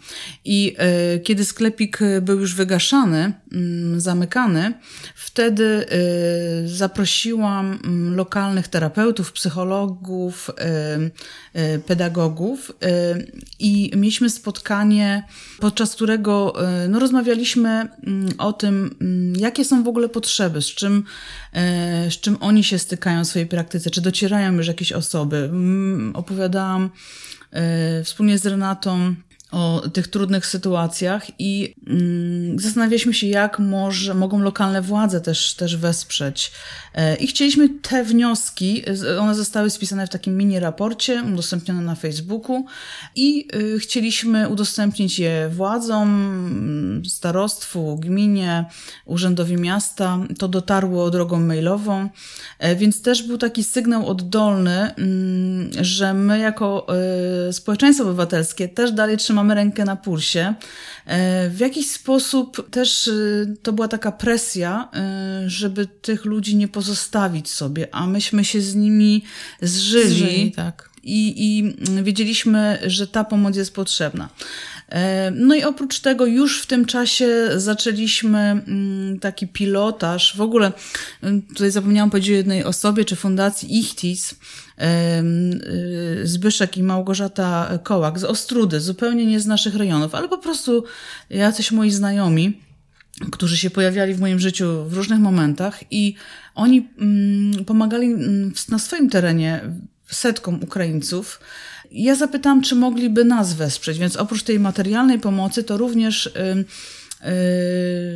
I 0.46 0.76
kiedy 1.24 1.46
sklepik 1.46 2.00
był 2.22 2.40
już 2.40 2.56
wygaszany, 2.56 3.34
mm, 3.54 4.02
zamykany, 4.02 4.74
wtedy 5.16 5.86
zaprosiłam 6.66 7.80
lokalnych 8.16 8.68
terapeutów, 8.68 9.32
psychologów, 9.32 10.52
pedagogów 11.88 12.72
i 13.60 13.92
mieliśmy 13.96 14.30
spotkanie, 14.30 15.24
podczas 15.60 15.96
którego 15.96 16.59
no, 16.89 17.00
rozmawialiśmy 17.00 17.69
mm, 17.69 18.30
o 18.38 18.54
tym, 18.54 18.95
mm, 19.02 19.36
jakie 19.36 19.65
są 19.65 19.84
w 19.84 19.88
ogóle 19.88 20.10
potrzeby, 20.10 20.62
z 20.62 20.65
czym, 20.65 21.04
e, 21.54 22.12
z 22.12 22.13
czym 22.13 22.38
oni 22.39 22.63
się 22.63 22.80
stykają 22.80 23.24
w 23.24 23.28
swojej 23.28 23.48
praktyce, 23.48 23.89
czy 23.89 24.02
docierają 24.02 24.54
już 24.54 24.67
jakieś 24.67 24.91
osoby. 24.91 25.38
Mm, 25.38 26.15
opowiadałam 26.15 26.89
e, 27.52 28.04
wspólnie 28.04 28.38
z 28.38 28.45
Renatą 28.45 29.15
o 29.52 29.82
tych 29.94 30.08
trudnych 30.08 30.46
sytuacjach 30.46 31.40
i 31.40 31.76
mm, 31.88 32.60
zastanawialiśmy 32.60 33.14
się, 33.14 33.28
jak 33.28 33.60
może, 33.60 34.14
mogą 34.14 34.40
lokalne 34.40 34.82
władze 34.82 35.22
też, 35.22 35.54
też 35.54 35.78
wesprzeć. 35.78 36.52
E, 36.96 37.16
I 37.16 37.28
chcieliśmy 37.28 37.70
te 37.70 38.04
wnioski, 38.04 38.84
one 39.20 39.36
zostały 39.36 39.70
spisane 39.70 40.08
w 40.08 40.10
takim 40.10 40.38
mini 40.38 40.60
raporcie, 40.60 41.24
udostępnione 41.34 41.82
na 41.82 41.96
Facebooku 41.96 42.66
i 43.16 43.48
y, 43.56 43.80
chcieliśmy 43.80 44.50
udostępnić 44.50 45.20
je 45.20 45.50
władzom, 45.50 47.04
starostwu, 47.08 47.98
gminie, 47.98 48.66
urzędowi 49.06 49.58
miasta. 49.58 50.20
To 50.38 50.48
dotarło 50.48 51.10
drogą 51.10 51.40
mailową, 51.40 52.10
e, 52.60 52.76
więc 52.76 53.02
też 53.02 53.24
był 53.24 53.38
taki 53.38 53.64
sygnał 53.64 54.08
oddolny, 54.08 54.96
mm, 54.96 55.70
że 55.82 56.14
my 56.14 56.40
jako 56.40 56.88
y, 57.50 57.54
społeczeństwo 57.54 58.04
obywatelskie 58.04 58.68
też 58.68 58.92
dalej 58.92 59.18
trzymamy 59.18 59.38
mamy 59.39 59.56
rękę 59.56 59.86
na 59.86 59.95
pulsie. 59.95 60.54
E, 61.06 61.49
w 61.49 61.60
jakiś 61.60 61.91
sposób 61.91 62.69
też 62.69 63.08
e, 63.08 63.12
to 63.62 63.73
była 63.73 63.88
taka 63.88 64.12
presja, 64.12 64.89
e, 64.93 65.43
żeby 65.49 65.88
tych 65.88 66.25
ludzi 66.25 66.56
nie 66.56 66.67
pozostawić 66.67 67.49
sobie, 67.49 67.88
a 67.91 68.08
myśmy 68.08 68.45
się 68.45 68.62
z 68.62 68.75
nimi 68.75 69.23
zżyli. 69.62 70.10
zżyli 70.10 70.52
tak. 70.52 70.89
I, 71.04 71.34
I 71.38 71.75
wiedzieliśmy, 72.04 72.80
że 72.86 73.08
ta 73.08 73.23
pomoc 73.23 73.56
jest 73.56 73.73
potrzebna. 73.73 74.30
No 75.32 75.56
i 75.56 75.63
oprócz 75.63 75.99
tego 75.99 76.25
już 76.25 76.62
w 76.62 76.65
tym 76.65 76.86
czasie 76.86 77.49
zaczęliśmy 77.56 78.39
mm, 78.39 79.19
taki 79.19 79.47
pilotaż. 79.47 80.38
W 80.38 80.41
ogóle 80.41 80.71
tutaj 81.47 81.71
zapomniałam 81.71 82.10
powiedzieć 82.10 82.32
o 82.32 82.36
jednej 82.36 82.63
osobie, 82.63 83.06
czy 83.06 83.15
fundacji 83.15 83.80
Ichtis, 83.80 84.36
Zbyszek 86.24 86.78
i 86.78 86.84
Małgorzata 86.84 87.80
Kołak 87.84 88.20
z 88.20 88.24
Ostrudy, 88.24 88.80
zupełnie 88.80 89.26
nie 89.26 89.39
z 89.39 89.46
naszych 89.46 89.76
rejonów, 89.76 90.15
ale 90.15 90.28
po 90.28 90.38
prostu 90.38 90.84
jacyś 91.30 91.72
moi 91.72 91.92
znajomi, 91.92 92.62
którzy 93.32 93.58
się 93.58 93.70
pojawiali 93.70 94.13
w 94.13 94.20
moim 94.20 94.39
życiu 94.39 94.86
w 94.86 94.94
różnych 94.94 95.20
momentach 95.20 95.84
i 95.92 96.15
oni 96.56 96.88
mm, 96.98 97.65
pomagali 97.65 98.06
mm, 98.06 98.54
na 98.70 98.80
swoim 98.80 99.10
terenie 99.10 99.62
setkom 100.08 100.63
Ukraińców. 100.63 101.39
Ja 101.92 102.15
zapytałam, 102.15 102.62
czy 102.62 102.76
mogliby 102.76 103.26
nas 103.26 103.54
wesprzeć, 103.54 104.00
więc 104.00 104.15
oprócz 104.15 104.44
tej 104.44 104.60
materialnej 104.60 105.20
pomocy, 105.20 105.63
to 105.63 105.78
również 105.78 106.32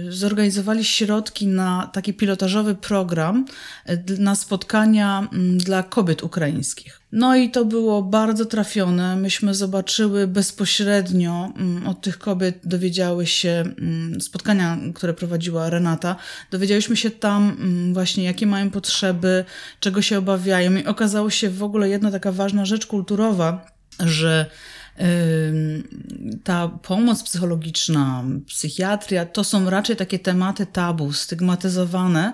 zorganizowali 0.10 0.86
środki 0.86 1.48
na 1.48 1.90
taki 1.94 2.14
pilotażowy 2.14 2.76
program 2.76 3.46
y, 3.90 4.04
na 4.20 4.36
spotkania 4.36 5.28
mm, 5.34 5.58
dla 5.58 5.84
kobiet 5.84 6.24
ukraińskich. 6.24 7.00
No 7.12 7.36
i 7.36 7.52
to 7.52 7.66
było 7.66 8.02
bardzo 8.02 8.46
trafione. 8.46 9.16
Myśmy 9.16 9.54
zobaczyły 9.54 10.28
bezpośrednio 10.28 11.54
mm, 11.58 11.88
od 11.88 12.02
tych 12.02 12.20
kobiet, 12.20 12.60
dowiedziały 12.64 13.26
się 13.28 13.50
mm, 13.50 14.22
spotkania, 14.22 14.78
które 14.96 15.14
prowadziła 15.14 15.70
Renata, 15.70 16.16
dowiedziałyśmy 16.52 16.98
się 16.98 17.12
tam 17.12 17.58
właśnie, 17.94 18.24
jakie 18.24 18.48
mają 18.48 18.70
potrzeby, 18.70 19.46
czego 19.80 20.02
się 20.02 20.18
obawiają. 20.18 20.76
I 20.76 20.86
okazało 20.86 21.30
się 21.30 21.50
w 21.50 21.64
ogóle 21.64 21.90
jedna 21.90 22.12
taka 22.12 22.32
ważna 22.32 22.66
rzecz 22.66 22.88
kulturowa, 22.88 23.66
że 24.00 24.46
ta 26.44 26.68
pomoc 26.68 27.24
psychologiczna, 27.24 28.24
psychiatria, 28.48 29.26
to 29.26 29.44
są 29.44 29.70
raczej 29.70 29.96
takie 29.96 30.20
tematy 30.20 30.66
tabu, 30.66 31.14
stygmatyzowane 31.14 32.34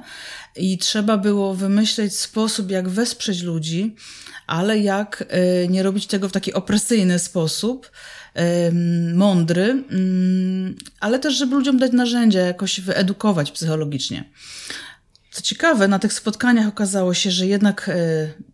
i 0.55 0.77
trzeba 0.77 1.17
było 1.17 1.55
wymyśleć 1.55 2.15
sposób, 2.15 2.71
jak 2.71 2.89
wesprzeć 2.89 3.41
ludzi, 3.41 3.95
ale 4.47 4.79
jak 4.79 5.21
y, 5.63 5.67
nie 5.67 5.83
robić 5.83 6.07
tego 6.07 6.29
w 6.29 6.31
taki 6.31 6.53
opresyjny 6.53 7.19
sposób, 7.19 7.91
mądry, 9.13 9.83
ale 10.99 11.19
też, 11.19 11.37
żeby 11.37 11.55
ludziom 11.55 11.77
dać 11.77 11.91
narzędzia, 11.91 12.39
jakoś 12.39 12.81
wyedukować 12.81 13.51
psychologicznie. 13.51 14.23
Co 15.39 15.43
ciekawe, 15.43 15.87
na 15.87 15.99
tych 15.99 16.13
spotkaniach 16.13 16.67
okazało 16.67 17.13
się, 17.13 17.31
że 17.31 17.47
jednak 17.47 17.89
e, 17.89 17.93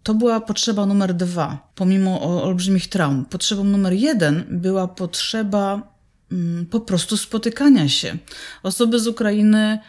to 0.04 0.14
była 0.14 0.42
potrzeba 0.42 0.86
numer 0.86 1.14
dwa, 1.14 1.72
pomimo 1.76 2.44
olbrzymich 2.44 2.90
traum. 2.90 3.26
Potrzebą 3.26 3.64
numer 3.64 3.94
jeden 3.94 4.44
była 4.50 4.88
potrzeba 4.88 5.94
mm, 6.32 6.66
po 6.66 6.80
prostu 6.80 7.18
spotykania 7.18 7.90
się. 7.90 8.18
Osoby 8.64 9.00
z 9.00 9.08
Ukrainy 9.08 9.80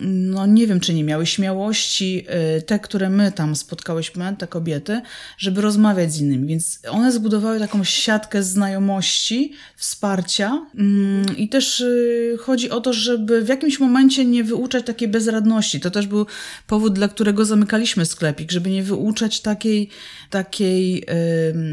no 0.00 0.46
nie 0.46 0.66
wiem, 0.66 0.80
czy 0.80 0.94
nie 0.94 1.04
miały 1.04 1.26
śmiałości, 1.26 2.26
y, 2.58 2.62
te, 2.62 2.78
które 2.78 3.10
my 3.10 3.32
tam 3.32 3.56
spotkałyśmy, 3.56 4.36
te 4.38 4.46
kobiety, 4.46 5.00
żeby 5.38 5.60
rozmawiać 5.60 6.12
z 6.12 6.20
innymi. 6.20 6.48
Więc 6.48 6.80
one 6.90 7.12
zbudowały 7.12 7.58
taką 7.58 7.84
siatkę 7.84 8.42
znajomości, 8.42 9.52
wsparcia 9.76 10.66
mm, 10.74 11.36
i 11.36 11.48
też 11.48 11.80
y, 11.80 12.36
chodzi 12.40 12.70
o 12.70 12.80
to, 12.80 12.92
żeby 12.92 13.44
w 13.44 13.48
jakimś 13.48 13.80
momencie 13.80 14.24
nie 14.24 14.44
wyuczać 14.44 14.86
takiej 14.86 15.08
bezradności. 15.08 15.80
To 15.80 15.90
też 15.90 16.06
był 16.06 16.26
powód, 16.66 16.92
dla 16.94 17.08
którego 17.08 17.44
zamykaliśmy 17.44 18.06
sklepik, 18.06 18.52
żeby 18.52 18.70
nie 18.70 18.82
wyuczać 18.82 19.40
takiej, 19.40 19.88
takiej 20.30 21.04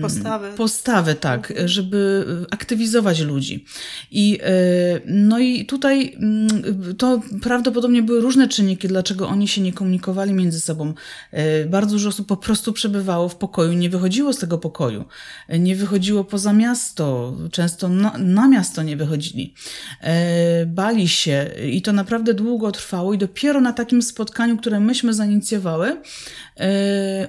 postawy. 0.02 0.52
postawy, 0.58 1.16
tak, 1.16 1.52
mhm. 1.52 1.68
żeby 1.68 2.26
aktywizować 2.52 3.20
ludzi. 3.20 3.66
I, 4.12 4.40
y, 4.42 5.02
no 5.06 5.40
i 5.40 5.66
tutaj 5.66 6.16
mm, 6.16 6.93
to 6.98 7.22
prawdopodobnie 7.42 8.04
były 8.04 8.22
różne 8.22 8.48
czynniki, 8.48 8.88
dlaczego 8.88 9.28
oni 9.28 9.48
się 9.48 9.62
nie 9.62 9.74
komunikowali 9.74 10.34
między 10.34 10.62
sobą. 10.62 10.94
E, 11.32 11.66
bardzo 11.66 11.92
dużo 11.92 12.10
osób 12.10 12.28
po 12.28 12.38
prostu 12.38 12.74
przebywało 12.74 13.30
w 13.30 13.36
pokoju, 13.36 13.74
nie 13.74 13.90
wychodziło 13.90 14.34
z 14.34 14.38
tego 14.38 14.58
pokoju, 14.58 15.06
e, 15.48 15.60
nie 15.60 15.76
wychodziło 15.76 16.24
poza 16.24 16.54
miasto, 16.54 17.34
często 17.52 17.90
na, 17.90 18.18
na 18.18 18.48
miasto 18.48 18.84
nie 18.84 18.98
wychodzili. 18.98 19.54
E, 20.02 20.66
bali 20.66 21.08
się 21.08 21.50
i 21.72 21.82
to 21.82 21.94
naprawdę 21.94 22.34
długo 22.34 22.72
trwało 22.72 23.14
i 23.14 23.18
dopiero 23.18 23.62
na 23.62 23.74
takim 23.74 24.02
spotkaniu, 24.02 24.58
które 24.58 24.80
myśmy 24.80 25.14
zainicjowały, 25.14 26.02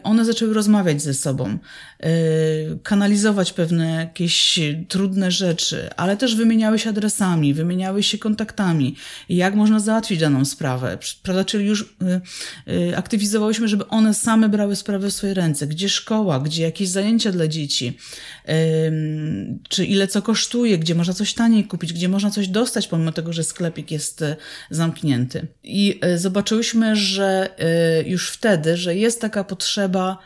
one 0.03 0.25
zaczęły 0.25 0.55
rozmawiać 0.55 1.03
ze 1.03 1.15
sobą, 1.15 1.59
kanalizować 2.83 3.53
pewne 3.53 3.91
jakieś 3.91 4.61
trudne 4.89 5.31
rzeczy, 5.31 5.91
ale 5.97 6.17
też 6.17 6.37
wymieniały 6.37 6.79
się 6.79 6.91
adresami, 6.91 7.55
wymieniały 7.55 8.03
się 8.03 8.19
kontaktami, 8.19 8.97
jak 9.29 9.55
można 9.55 9.81
załatwić 9.81 10.21
daną 10.21 10.45
sprawę. 10.45 10.99
Prawda? 11.23 11.45
Czyli 11.45 11.67
już 11.67 11.83
y, 11.83 12.21
y, 12.73 12.97
aktywizowałyśmy, 12.97 13.69
żeby 13.69 13.89
one 13.89 14.15
same 14.15 14.49
brały 14.49 14.77
sprawę 14.77 15.09
w 15.09 15.13
swoje 15.13 15.35
ręce. 15.35 15.67
Gdzie 15.67 15.89
szkoła, 15.89 16.41
gdzie 16.41 16.63
jakieś 16.63 16.89
zajęcia 16.89 17.33
dla 17.33 17.49
dzieci, 17.49 17.99
czy 19.69 19.85
ile 19.85 20.09
co 20.09 20.23
kosztuje, 20.23 20.79
gdzie 20.79 20.95
można 20.95 21.15
coś 21.15 21.35
taniej 21.35 21.65
kupić, 21.65 21.93
gdzie 21.93 22.09
można 22.09 22.31
coś 22.31 22.49
dostać, 22.49 22.89
pomimo 22.89 23.13
tego, 23.13 23.33
że 23.33 23.45
sklepik 23.45 23.91
jest 23.91 24.23
y, 24.23 24.37
zamknięty. 24.71 25.47
I 25.63 26.01
zobaczyłyśmy, 26.17 26.97
że 26.97 27.49
już 28.07 28.31
wtedy, 28.31 28.77
że 28.77 28.97
jest 28.97 29.21
taka 29.21 29.45
potrzeba 29.45 30.19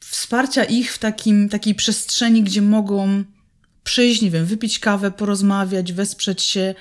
wsparcia 0.00 0.64
ich 0.64 0.92
w 0.92 0.98
takim, 0.98 1.48
takiej 1.48 1.74
przestrzeni, 1.74 2.42
gdzie 2.42 2.62
mogą 2.62 3.24
przyjść, 3.84 4.22
nie 4.22 4.30
wiem, 4.30 4.46
wypić 4.46 4.78
kawę, 4.78 5.10
porozmawiać, 5.10 5.92
wesprzeć 5.92 6.42
się 6.42 6.74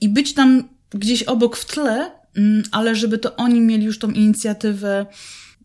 i 0.00 0.08
być 0.08 0.34
tam 0.34 0.68
gdzieś 0.90 1.22
obok 1.22 1.56
w 1.56 1.64
tle, 1.64 2.10
mm, 2.36 2.62
ale 2.72 2.96
żeby 2.96 3.18
to 3.18 3.36
oni 3.36 3.60
mieli 3.60 3.84
już 3.84 3.98
tą 3.98 4.10
inicjatywę. 4.10 5.06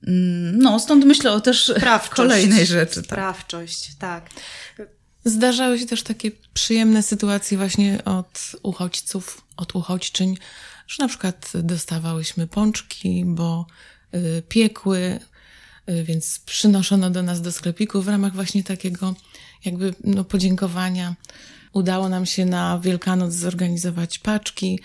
Mm, 0.08 0.60
no, 0.60 0.80
stąd 0.80 1.06
myślę 1.06 1.32
o 1.32 1.42
też 1.42 1.66
Sprawczość. 1.78 2.16
kolejnej 2.16 2.66
rzeczy. 2.66 2.96
Tak. 2.96 3.06
Sprawczość, 3.06 3.96
tak. 4.00 4.30
Zdarzały 5.26 5.80
się 5.80 5.86
też 5.86 6.04
takie 6.04 6.32
przyjemne 6.54 7.04
sytuacje 7.04 7.58
właśnie 7.58 8.06
od 8.06 8.52
uchodźców, 8.64 9.42
od 9.58 9.76
uchodźczyń, 9.76 10.38
że 10.88 11.04
na 11.04 11.08
przykład 11.08 11.52
dostawałyśmy 11.54 12.48
pączki, 12.48 13.24
bo 13.26 13.66
y, 14.14 14.44
piekły 14.50 15.20
y, 15.90 16.04
więc 16.04 16.40
przynoszono 16.40 17.10
do 17.10 17.24
nas 17.24 17.42
do 17.42 17.52
sklepiku 17.52 18.02
w 18.02 18.08
ramach 18.08 18.34
właśnie 18.34 18.64
takiego 18.64 19.16
jakby 19.66 19.94
no, 20.04 20.24
podziękowania. 20.24 21.16
Udało 21.74 22.10
nam 22.10 22.26
się 22.26 22.46
na 22.46 22.80
Wielkanoc 22.80 23.34
zorganizować 23.34 24.20
paczki. 24.20 24.80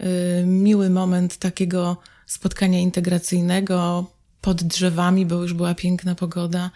Y, 0.00 0.44
miły 0.46 0.90
moment 0.90 1.36
takiego 1.36 1.96
spotkania 2.26 2.78
integracyjnego 2.78 4.10
pod 4.40 4.62
drzewami, 4.62 5.26
bo 5.26 5.34
już 5.34 5.52
była 5.52 5.74
piękna 5.74 6.14
pogoda. 6.14 6.70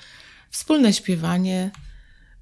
Wspólne 0.50 0.92
śpiewanie. 0.92 1.70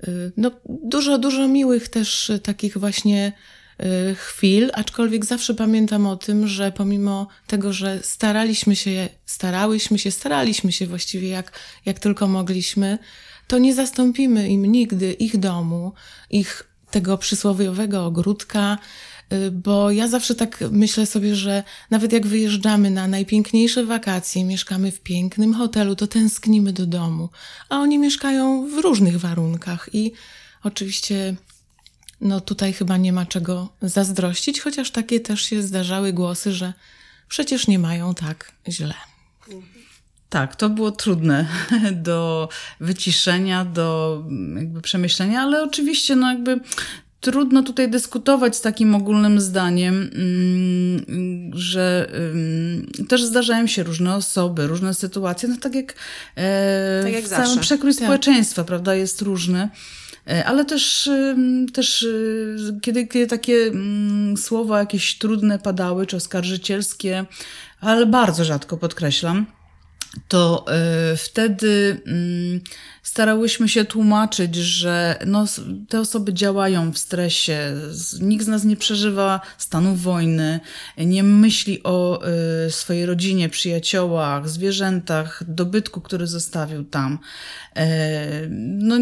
Y, 0.08 0.32
no, 0.36 0.50
dużo, 0.68 1.18
dużo 1.18 1.48
miłych 1.48 1.88
też 1.88 2.30
y, 2.30 2.38
takich 2.38 2.78
właśnie 2.78 3.32
y, 3.80 4.14
chwil, 4.14 4.70
aczkolwiek 4.74 5.24
zawsze 5.24 5.54
pamiętam 5.54 6.06
o 6.06 6.16
tym, 6.16 6.48
że 6.48 6.72
pomimo 6.72 7.28
tego, 7.46 7.72
że 7.72 7.98
staraliśmy 8.02 8.76
się, 8.76 9.08
starałyśmy 9.26 9.98
się, 9.98 10.10
staraliśmy 10.10 10.72
się 10.72 10.86
właściwie 10.86 11.28
jak, 11.28 11.58
jak 11.86 11.98
tylko 11.98 12.28
mogliśmy, 12.28 12.98
to 13.48 13.58
nie 13.58 13.74
zastąpimy 13.74 14.48
im 14.48 14.66
nigdy 14.66 15.12
ich 15.12 15.38
domu, 15.38 15.92
ich 16.30 16.72
tego 16.90 17.18
przysłowiowego 17.18 18.06
ogródka, 18.06 18.78
bo 19.52 19.90
ja 19.90 20.08
zawsze 20.08 20.34
tak 20.34 20.64
myślę 20.70 21.06
sobie, 21.06 21.36
że 21.36 21.62
nawet 21.90 22.12
jak 22.12 22.26
wyjeżdżamy 22.26 22.90
na 22.90 23.08
najpiękniejsze 23.08 23.84
wakacje, 23.84 24.44
mieszkamy 24.44 24.92
w 24.92 25.00
pięknym 25.00 25.54
hotelu, 25.54 25.96
to 25.96 26.06
tęsknimy 26.06 26.72
do 26.72 26.86
domu, 26.86 27.28
a 27.68 27.78
oni 27.78 27.98
mieszkają 27.98 28.68
w 28.68 28.78
różnych 28.78 29.20
warunkach 29.20 29.88
i 29.92 30.12
oczywiście 30.62 31.36
no 32.20 32.40
tutaj 32.40 32.72
chyba 32.72 32.96
nie 32.96 33.12
ma 33.12 33.26
czego 33.26 33.68
zazdrościć, 33.82 34.60
chociaż 34.60 34.90
takie 34.90 35.20
też 35.20 35.42
się 35.42 35.62
zdarzały 35.62 36.12
głosy, 36.12 36.52
że 36.52 36.72
przecież 37.28 37.66
nie 37.66 37.78
mają 37.78 38.14
tak 38.14 38.52
źle. 38.68 38.94
Tak, 40.28 40.56
to 40.56 40.70
było 40.70 40.90
trudne 40.90 41.46
do 41.92 42.48
wyciszenia, 42.80 43.64
do 43.64 44.18
jakby 44.56 44.80
przemyślenia, 44.80 45.40
ale 45.40 45.62
oczywiście 45.62 46.16
no 46.16 46.32
jakby 46.32 46.60
trudno 47.22 47.62
tutaj 47.62 47.90
dyskutować 47.90 48.56
z 48.56 48.60
takim 48.60 48.94
ogólnym 48.94 49.40
zdaniem, 49.40 50.10
mm, 50.14 51.50
że 51.54 52.08
mm, 52.12 52.86
też 53.08 53.24
zdarzają 53.24 53.66
się 53.66 53.82
różne 53.82 54.14
osoby, 54.14 54.66
różne 54.66 54.94
sytuacje, 54.94 55.48
no 55.48 55.56
tak 55.60 55.74
jak, 55.74 55.94
e, 56.36 57.00
Tak 57.02 57.12
jak 57.12 57.24
w 57.24 57.28
całym 57.28 57.46
zawsze. 57.46 57.60
przekrój 57.60 57.94
Tak. 57.94 58.02
społeczeństwa, 58.02 58.64
prawda, 58.64 58.94
jest 58.94 59.22
różny. 59.22 59.68
E, 60.28 60.44
Ale 60.44 60.64
też, 60.64 61.10
też 61.72 62.02
y, 62.02 62.78
kiedy, 62.82 63.06
kiedy 63.06 63.26
takie 63.26 63.54
mm, 63.54 64.36
słowa 64.36 64.78
jakieś 64.78 65.18
trudne 65.18 65.58
padały, 65.58 66.06
czy 66.06 66.16
oskarżycielskie, 66.16 67.24
ale 67.80 68.06
bardzo 68.06 68.44
rzadko 68.44 68.76
podkreślam, 68.76 69.46
to 70.28 70.64
y, 71.12 71.16
wtedy 71.16 72.00
starałyśmy 73.02 73.68
się 73.68 73.84
tłumaczyć, 73.84 74.54
że 74.54 75.18
no, 75.26 75.44
te 75.88 76.00
osoby 76.00 76.32
działają 76.32 76.92
w 76.92 76.98
stresie, 76.98 77.76
nikt 78.20 78.44
z 78.44 78.48
nas 78.48 78.64
nie 78.64 78.76
przeżywa 78.76 79.40
stanu 79.58 79.94
wojny, 79.94 80.60
nie 80.98 81.22
myśli 81.22 81.82
o 81.82 82.22
y, 82.66 82.70
swojej 82.70 83.06
rodzinie, 83.06 83.48
przyjaciołach, 83.48 84.48
zwierzętach, 84.48 85.42
dobytku, 85.48 86.00
który 86.00 86.26
zostawił 86.26 86.84
tam. 86.84 87.18
E, 87.76 88.48
no, 88.48 88.96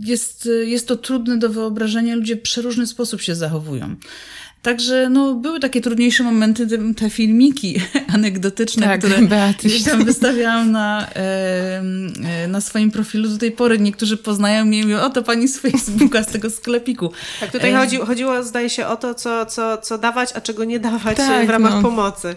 jest, 0.00 0.48
jest 0.64 0.88
to 0.88 0.96
trudne 0.96 1.38
do 1.38 1.48
wyobrażenia, 1.48 2.16
ludzie 2.16 2.36
w 2.36 2.42
przeróżny 2.42 2.86
sposób 2.86 3.20
się 3.20 3.34
zachowują. 3.34 3.96
Także 4.62 5.08
no, 5.10 5.34
były 5.34 5.60
takie 5.60 5.80
trudniejsze 5.80 6.24
momenty, 6.24 6.66
te, 6.96 7.10
filmiki 7.10 7.80
anegdotyczne, 8.14 8.86
Tak, 8.86 8.98
które 9.00 9.16
gdzieś 9.64 9.82
tam 9.82 10.04
wystawiałam 10.04 10.72
na, 10.72 11.06
e, 11.16 11.82
e, 12.24 12.48
na 12.48 12.60
swoim 12.60 12.90
profilu. 12.90 13.28
Do 13.28 13.38
tej 13.38 13.52
pory 13.52 13.78
niektórzy 13.78 14.16
poznają 14.16 14.64
mnie 14.64 14.78
i 14.78 14.82
mówią, 14.82 15.00
o 15.00 15.10
to 15.10 15.22
pani 15.22 15.48
z 15.48 15.58
Facebooka, 15.58 16.22
z 16.22 16.26
tego 16.26 16.50
sklepiku. 16.50 17.12
Tak, 17.40 17.52
tutaj 17.52 17.72
E, 17.72 17.76
chodzi, 17.76 17.96
chodziło, 17.96 18.42
zdaje 18.42 18.70
się, 18.70 18.86
o 18.86 18.96
to, 18.96 19.14
co, 19.14 19.46
co, 19.46 19.78
co 19.78 19.98
dawać, 19.98 20.30
a 20.34 20.40
czego 20.40 20.64
nie 20.64 20.80
dawać 20.80 21.16
Tak, 21.16 21.46
w 21.46 21.50
ramach 21.50 21.74
no. 21.74 21.82
pomocy. 21.82 22.36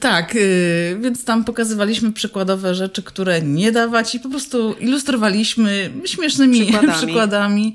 Tak, 0.00 0.36
y, 0.36 0.98
więc 1.00 1.24
tam 1.24 1.44
pokazywaliśmy 1.44 2.12
przykładowe 2.12 2.74
rzeczy, 2.74 3.02
które 3.02 3.42
nie 3.42 3.72
dawać 3.72 4.14
i 4.14 4.20
po 4.20 4.28
prostu 4.28 4.74
ilustrowaliśmy 4.80 5.90
śmiesznymi 6.04 6.62
Przykładami. 6.62 6.92
przykładami. 7.02 7.74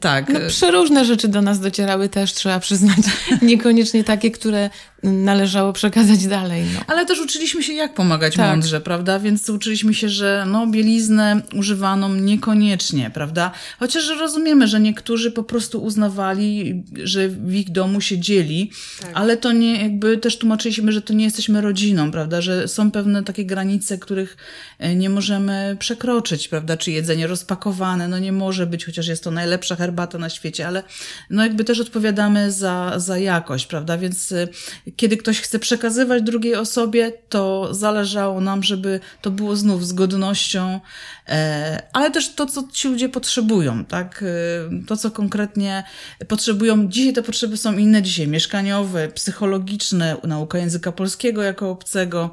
Tak. 0.00 0.28
No, 0.28 0.40
przeróżne 0.48 1.04
rzeczy 1.04 1.28
do 1.28 1.42
nas 1.42 1.60
docierały 1.60 2.08
też, 2.08 2.32
trzeba 2.32 2.60
przyznać. 2.60 2.98
Niekoniecznie 3.42 4.04
takie, 4.04 4.30
które 4.30 4.70
należało 5.02 5.72
przekazać 5.72 6.26
dalej. 6.26 6.64
No. 6.74 6.80
Ale 6.86 7.06
też 7.06 7.20
uczyliśmy 7.20 7.62
się, 7.62 7.72
jak 7.72 7.94
pomagać 7.94 8.34
Tak. 8.34 8.50
mądrze, 8.50 8.80
prawda? 8.80 9.18
Więc 9.18 9.50
uczyliśmy 9.50 9.94
się, 9.94 10.08
że 10.08 10.44
no, 10.48 10.66
bieliznę 10.66 11.42
używaną 11.54 12.14
niekoniecznie, 12.14 13.10
prawda? 13.14 13.50
Chociaż 13.78 14.08
rozumiemy, 14.08 14.68
że 14.68 14.80
niektórzy 14.80 15.30
po 15.30 15.42
prostu 15.42 15.82
uznawali, 15.82 16.82
że 17.04 17.28
w 17.28 17.54
ich 17.54 17.72
domu 17.72 18.00
się 18.00 18.18
dzieli, 18.18 18.70
ale 19.14 19.36
to 19.36 19.52
nie, 19.52 19.82
jakby 19.82 20.18
też 20.18 20.38
tłumaczyliśmy, 20.38 20.92
że 20.92 21.02
to 21.02 21.12
nie 21.14 21.24
jesteśmy 21.24 21.60
rodziną, 21.60 22.10
prawda? 22.10 22.40
Że 22.40 22.68
są 22.68 22.90
pewne 22.90 23.22
takie 23.22 23.44
granice, 23.44 23.98
których 23.98 24.36
e, 24.78 24.94
nie 24.94 25.10
możemy 25.10 25.76
przekroczyć, 25.78 26.48
prawda? 26.48 26.76
Czy 26.76 26.90
jedzenie 26.90 27.26
rozpakowane, 27.26 28.08
no 28.08 28.18
nie 28.18 28.32
może 28.32 28.66
być, 28.66 28.84
chociaż 28.84 29.06
jest 29.06 29.24
to 29.24 29.30
najlepsza 29.30 29.76
herbata 29.76 30.18
na 30.18 30.30
świecie, 30.30 30.66
ale 30.66 30.82
no 31.30 31.42
jakby 31.42 31.64
też 31.64 31.80
odpowiadamy 31.80 32.52
za, 32.52 32.92
za 32.96 33.18
jakość, 33.18 33.66
prawda? 33.66 33.98
Więc 33.98 34.32
y, 34.32 34.48
kiedy 34.96 35.16
ktoś 35.16 35.40
chce 35.40 35.58
przekazywać 35.58 36.22
drugiej 36.22 36.54
osobie, 36.54 37.12
to 37.28 37.74
zależało 37.74 38.40
nam, 38.40 38.62
żeby 38.62 39.00
to 39.20 39.30
było 39.30 39.56
znów 39.56 39.86
z 39.86 39.92
godnością, 39.92 40.80
e, 41.28 41.82
ale 41.92 42.10
też 42.10 42.34
to, 42.34 42.46
co 42.46 42.64
ci 42.72 42.88
ludzie 42.88 43.08
potrzebują, 43.08 43.84
tak? 43.84 44.22
Y, 44.22 44.86
To, 44.86 44.96
co 44.96 45.10
konkretnie 45.10 45.84
potrzebują. 46.28 46.88
Dzisiaj 46.88 47.12
te 47.12 47.22
potrzeby 47.22 47.56
są 47.56 47.78
inne, 47.78 48.02
dzisiaj 48.02 48.28
mieszkaniowe, 48.28 49.08
psychologiczne, 49.08 50.16
nauka 50.24 50.58
języka 50.58 50.92
polskiego 50.92 51.42
jako 51.42 51.70
obcego, 51.70 52.30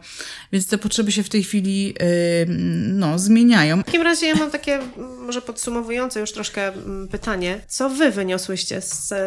więc 0.52 0.68
te 0.68 0.78
potrzeby 0.78 1.12
się 1.12 1.24
w 1.24 1.30
tej 1.30 1.44
chwili 1.44 1.94
y, 2.02 2.46
no, 2.94 3.20
zmieniają. 3.20 3.82
W 3.82 3.86
takim 3.86 4.02
razie 4.02 4.28
ja 4.28 4.36
mam 4.36 4.52
takie, 4.52 4.76
mm, 4.76 5.18
może 5.26 5.42
podsumowujące 5.42 6.20
już 6.20 6.32
troszkę 6.32 6.68
mm, 6.68 7.08
pytanie. 7.08 7.62
Co 7.68 7.90
wy 7.90 8.12
wyniosłyście 8.12 8.82
z, 8.82 9.12
e, 9.12 9.18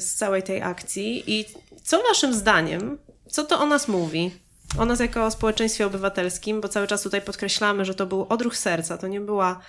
z 0.00 0.14
całej 0.14 0.42
tej 0.42 0.62
akcji 0.62 1.24
i 1.26 1.44
co 1.82 2.02
waszym 2.02 2.34
zdaniem, 2.34 2.98
co 3.28 3.44
to 3.44 3.60
o 3.60 3.66
nas 3.66 3.88
mówi? 3.88 4.30
O 4.78 4.84
nas 4.84 5.00
jako 5.00 5.26
o 5.26 5.30
społeczeństwie 5.30 5.86
obywatelskim, 5.86 6.60
bo 6.60 6.68
cały 6.68 6.86
czas 6.86 7.02
tutaj 7.02 7.22
podkreślamy, 7.22 7.84
że 7.84 7.94
to 7.94 8.06
był 8.06 8.26
odruch 8.28 8.56
serca, 8.56 8.98
to 8.98 9.08
nie 9.08 9.20
była 9.20 9.60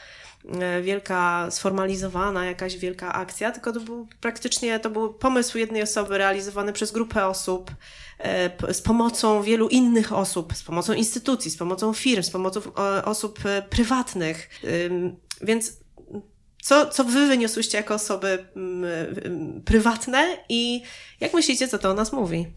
e, 0.60 0.82
wielka, 0.82 1.48
sformalizowana 1.52 2.46
jakaś 2.46 2.78
wielka 2.78 3.14
akcja, 3.14 3.52
tylko 3.52 3.74
to 3.74 3.80
był 3.80 4.08
praktycznie, 4.22 4.80
to 4.80 4.90
był 4.90 5.14
pomysł 5.14 5.58
jednej 5.58 5.84
osoby 5.84 6.18
realizowany 6.18 6.74
przez 6.74 6.92
grupę 6.92 7.28
osób, 7.28 7.72
e, 8.20 8.74
z 8.74 8.82
pomocą 8.82 9.42
wielu 9.42 9.70
innych 9.70 10.14
osób, 10.14 10.54
z 10.56 10.64
pomocą 10.64 10.94
instytucji, 10.94 11.52
z 11.52 11.58
pomocą 11.58 11.94
firm, 11.94 12.24
z 12.24 12.30
pomocą 12.30 12.62
e, 12.78 13.06
osób 13.06 13.40
prywatnych. 13.70 14.50
Więc 15.42 15.83
co, 16.64 16.86
co 16.86 17.04
wy 17.04 17.28
wyniosłyście 17.28 17.78
jako 17.78 17.94
osoby 17.94 18.46
mm, 18.56 18.84
ym, 19.26 19.62
prywatne 19.66 20.38
i 20.50 20.82
jak 21.20 21.34
myślicie, 21.34 21.68
co 21.68 21.78
to 21.80 21.92
o 21.92 21.94
nas 21.94 22.14
mówi? 22.14 22.48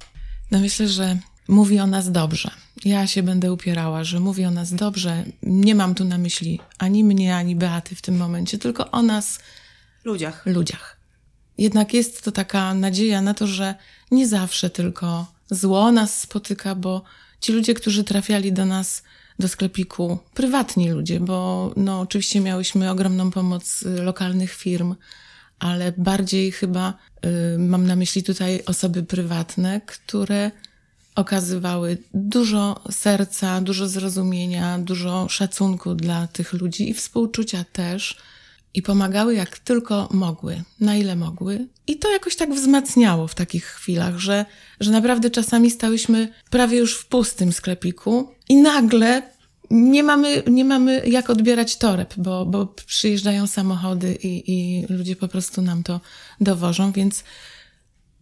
no 0.51 0.59
myślę, 0.59 0.88
że 0.88 1.16
mówi 1.49 1.81
o 1.81 1.87
nas 1.87 2.12
dobrze. 2.12 2.51
Ja 2.85 3.07
się 3.07 3.23
będę 3.23 3.53
upierała, 3.53 4.05
że 4.05 4.21
mówi 4.21 4.45
o 4.45 4.51
nas 4.51 4.75
dobrze. 4.75 5.25
Nie 5.42 5.75
mam 5.75 5.95
tu 5.95 6.05
na 6.05 6.19
myśli 6.19 6.61
ani 6.79 7.05
mnie, 7.05 7.37
ani 7.37 7.57
Beaty 7.57 7.95
w 7.95 8.03
tym 8.03 8.16
momencie, 8.16 8.59
tylko 8.59 8.90
o 8.90 9.03
nas 9.03 9.38
Ludziach. 10.05 10.47
ludziach. 10.47 10.97
Jednak 11.59 11.95
jest 11.95 12.25
to 12.25 12.33
taka 12.33 12.75
nadzieja 12.75 13.23
na 13.23 13.35
to, 13.35 13.47
że 13.47 13.75
nie 14.11 14.29
zawsze 14.29 14.71
tylko 14.71 15.27
zło 15.51 15.92
nas 15.92 16.21
spotyka, 16.21 16.75
bo 16.75 17.03
ci 17.40 17.53
ludzie, 17.53 17.75
którzy 17.75 18.05
trafiali 18.05 18.53
do 18.53 18.64
nas 18.64 19.03
do 19.38 19.49
sklepiku, 19.49 20.18
prywatni 20.35 20.90
ludzie, 20.90 21.20
bo 21.20 21.72
no 21.77 22.01
oczywiście 22.01 22.40
miałyśmy 22.40 22.90
ogromną 22.90 23.31
pomoc 23.31 23.83
y, 23.83 24.03
lokalnych 24.03 24.53
firm, 24.53 24.94
ale 25.59 25.92
bardziej 25.96 26.53
chyba 26.53 26.94
y, 27.55 27.59
mam 27.59 27.87
na 27.87 27.96
myśli 27.96 28.22
tutaj 28.22 28.62
osoby 28.66 29.03
prywatne, 29.03 29.81
które 29.87 30.51
okazywały 31.14 31.99
dużo 32.14 32.81
serca, 32.90 33.61
dużo 33.61 33.88
zrozumienia, 33.88 34.79
dużo 34.79 35.29
szacunku 35.29 35.94
dla 35.94 36.27
tych 36.27 36.53
ludzi 36.53 36.90
i 36.90 36.94
współczucia 36.94 37.64
też. 37.72 38.16
I 38.76 38.82
pomagały 38.82 39.34
jak 39.34 39.58
tylko 39.58 40.08
mogły, 40.12 40.62
na 40.80 40.96
ile 40.96 41.16
mogły. 41.16 41.66
I 41.86 41.96
to 41.96 42.12
jakoś 42.12 42.36
tak 42.36 42.54
wzmacniało 42.54 43.28
w 43.28 43.34
takich 43.34 43.64
chwilach, 43.64 44.18
że, 44.18 44.44
że 44.80 44.90
naprawdę 44.90 45.30
czasami 45.30 45.70
stałyśmy 45.70 46.28
prawie 46.50 46.78
już 46.78 46.98
w 46.98 47.06
pustym 47.06 47.52
sklepiku 47.52 48.28
i 48.48 48.56
nagle 48.56 49.22
nie 49.70 50.02
mamy, 50.02 50.42
nie 50.46 50.64
mamy 50.64 51.02
jak 51.06 51.30
odbierać 51.30 51.76
toreb, 51.76 52.14
bo, 52.16 52.46
bo 52.46 52.66
przyjeżdżają 52.66 53.46
samochody 53.46 54.18
i, 54.22 54.52
i 54.52 54.86
ludzie 54.88 55.16
po 55.16 55.28
prostu 55.28 55.62
nam 55.62 55.82
to 55.82 56.00
dowożą, 56.40 56.92
więc 56.92 57.24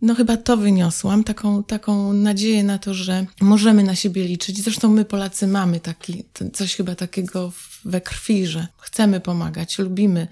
no 0.05 0.15
chyba 0.15 0.37
to 0.37 0.57
wyniosłam, 0.57 1.25
taką, 1.25 1.65
taką 1.65 2.13
nadzieję 2.13 2.65
na 2.65 2.79
to, 2.79 2.95
że 2.95 3.27
możemy 3.41 3.83
na 3.83 3.95
siebie 3.95 4.25
liczyć. 4.25 4.63
Zresztą 4.63 4.89
my 4.89 5.05
Polacy 5.05 5.47
mamy 5.47 5.81
taki, 5.81 6.25
coś 6.53 6.77
chyba 6.77 6.95
takiego 6.95 7.53
we 7.85 8.01
krwi, 8.01 8.47
że 8.47 8.67
chcemy 8.79 9.21
pomagać, 9.21 9.79
lubimy. 9.79 10.29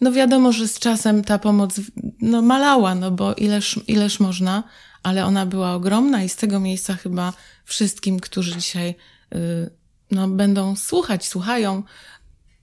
No 0.00 0.12
wiadomo, 0.12 0.52
że 0.52 0.68
z 0.68 0.78
czasem 0.78 1.24
ta 1.24 1.38
pomoc 1.38 1.80
no, 2.20 2.42
malała, 2.42 2.94
no 2.94 3.10
bo 3.10 3.34
ileż, 3.34 3.80
ileż 3.86 4.20
można, 4.20 4.62
ale 5.02 5.26
ona 5.26 5.46
była 5.46 5.74
ogromna 5.74 6.22
i 6.24 6.28
z 6.28 6.36
tego 6.36 6.60
miejsca 6.60 6.94
chyba 6.94 7.32
wszystkim, 7.64 8.20
którzy 8.20 8.56
dzisiaj 8.56 8.94
y, 9.34 9.70
no, 10.10 10.28
będą 10.28 10.76
słuchać, 10.76 11.26
słuchają, 11.26 11.82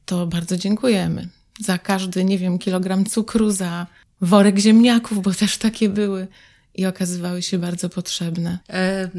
to 0.06 0.28
bardzo 0.28 0.58
dziękujemy. 0.58 1.30
Za 1.60 1.78
każdy, 1.78 2.24
nie 2.24 2.38
wiem, 2.38 2.58
kilogram 2.58 3.06
cukru, 3.06 3.52
za 3.52 3.88
worek 4.22 4.60
ziemniaków, 4.60 5.22
bo 5.22 5.34
też 5.34 5.58
takie 5.58 5.90
były 5.90 6.28
i 6.76 6.86
okazywały 6.86 7.42
się 7.42 7.58
bardzo 7.58 7.90
potrzebne. 7.90 8.60
E, 8.70 9.10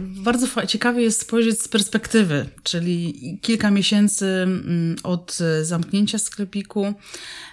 bardzo 0.00 0.66
ciekawie 0.66 1.02
jest 1.02 1.20
spojrzeć 1.20 1.62
z 1.62 1.68
perspektywy, 1.68 2.46
czyli 2.62 3.38
kilka 3.42 3.70
miesięcy 3.70 4.26
mm, 4.26 4.96
od 5.02 5.38
zamknięcia 5.62 6.18
sklepiku 6.18 6.94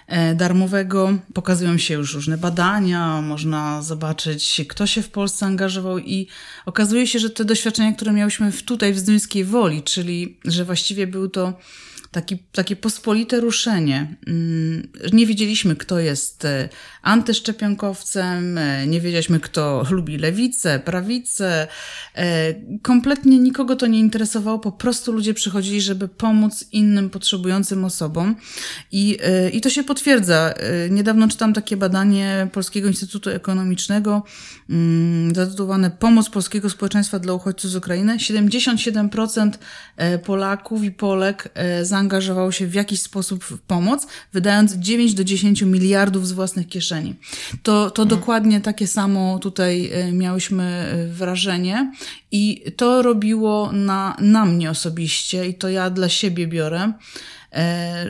e, 0.06 0.34
darmowego 0.34 1.18
pokazują 1.34 1.78
się 1.78 1.94
już 1.94 2.14
różne 2.14 2.38
badania, 2.38 3.20
można 3.20 3.82
zobaczyć, 3.82 4.60
kto 4.68 4.86
się 4.86 5.02
w 5.02 5.10
Polsce 5.10 5.46
angażował 5.46 5.98
i 5.98 6.28
okazuje 6.66 7.06
się, 7.06 7.18
że 7.18 7.30
te 7.30 7.44
doświadczenia, 7.44 7.92
które 7.92 8.12
miałyśmy 8.12 8.52
tutaj 8.52 8.92
w 8.92 8.98
Zduńskiej 8.98 9.44
Woli, 9.44 9.82
czyli 9.82 10.38
że 10.44 10.64
właściwie 10.64 11.06
był 11.06 11.28
to 11.28 11.52
taki, 12.14 12.38
takie 12.38 12.76
pospolite 12.76 13.40
ruszenie. 13.40 14.16
Mm, 14.26 14.88
nie 15.12 15.26
wiedzieliśmy, 15.26 15.76
kto 15.76 15.98
jest 15.98 16.44
e, 16.44 16.68
antyszczepionkowcem, 17.02 18.58
e, 18.58 18.86
nie 18.86 19.00
wiedzieliśmy, 19.00 19.40
kto 19.40 19.84
lubi 19.90 20.18
lewicę, 20.18 20.78
prawicę. 20.78 21.66
E, 22.16 22.54
kompletnie 22.82 23.38
nikogo 23.38 23.76
to 23.76 23.86
nie 23.86 23.98
interesowało, 23.98 24.58
po 24.58 24.72
prostu 24.72 25.12
ludzie 25.12 25.34
przychodzili, 25.34 25.80
żeby 25.80 26.08
pomóc 26.08 26.64
innym 26.72 27.10
potrzebującym 27.10 27.84
osobom. 27.84 28.36
I, 28.92 29.18
i 29.52 29.60
to 29.60 29.70
się 29.70 29.84
potwierdza. 29.84 30.54
Niedawno 30.90 31.28
czytam 31.28 31.52
takie 31.52 31.76
badanie 31.76 32.48
Polskiego 32.52 32.88
Instytutu 32.88 33.30
Ekonomicznego 33.30 34.22
mm, 34.70 35.34
zatytułowane 35.34 35.90
Pomoc 35.90 36.30
polskiego 36.30 36.70
społeczeństwa 36.70 37.18
dla 37.18 37.32
uchodźców 37.32 37.70
z 37.70 37.76
Ukrainy. 37.76 38.16
77% 38.16 39.50
Polaków 40.24 40.84
i 40.84 40.90
Polek 40.90 41.48
zaangażowało 41.82 42.03
zaangażował 42.04 42.52
się 42.52 42.66
w 42.66 42.74
jakiś 42.74 43.02
sposób 43.02 43.44
w 43.44 43.58
pomoc, 43.58 44.06
wydając 44.32 44.74
9 44.74 45.14
do 45.14 45.24
10 45.24 45.62
miliardów 45.62 46.28
z 46.28 46.32
własnych 46.32 46.68
kieszeni. 46.68 47.14
To, 47.62 47.90
to 47.90 48.02
mhm. 48.02 48.20
dokładnie 48.20 48.60
takie 48.60 48.86
samo 48.86 49.38
tutaj 49.38 49.90
e, 49.92 50.12
miałyśmy 50.12 50.64
e, 50.64 51.06
wrażenie 51.06 51.92
i 52.32 52.64
to 52.76 53.02
robiło 53.02 53.72
na, 53.72 54.16
na 54.20 54.44
mnie 54.44 54.70
osobiście 54.70 55.48
i 55.48 55.54
to 55.54 55.68
ja 55.68 55.90
dla 55.90 56.08
siebie 56.08 56.46
biorę 56.46 56.92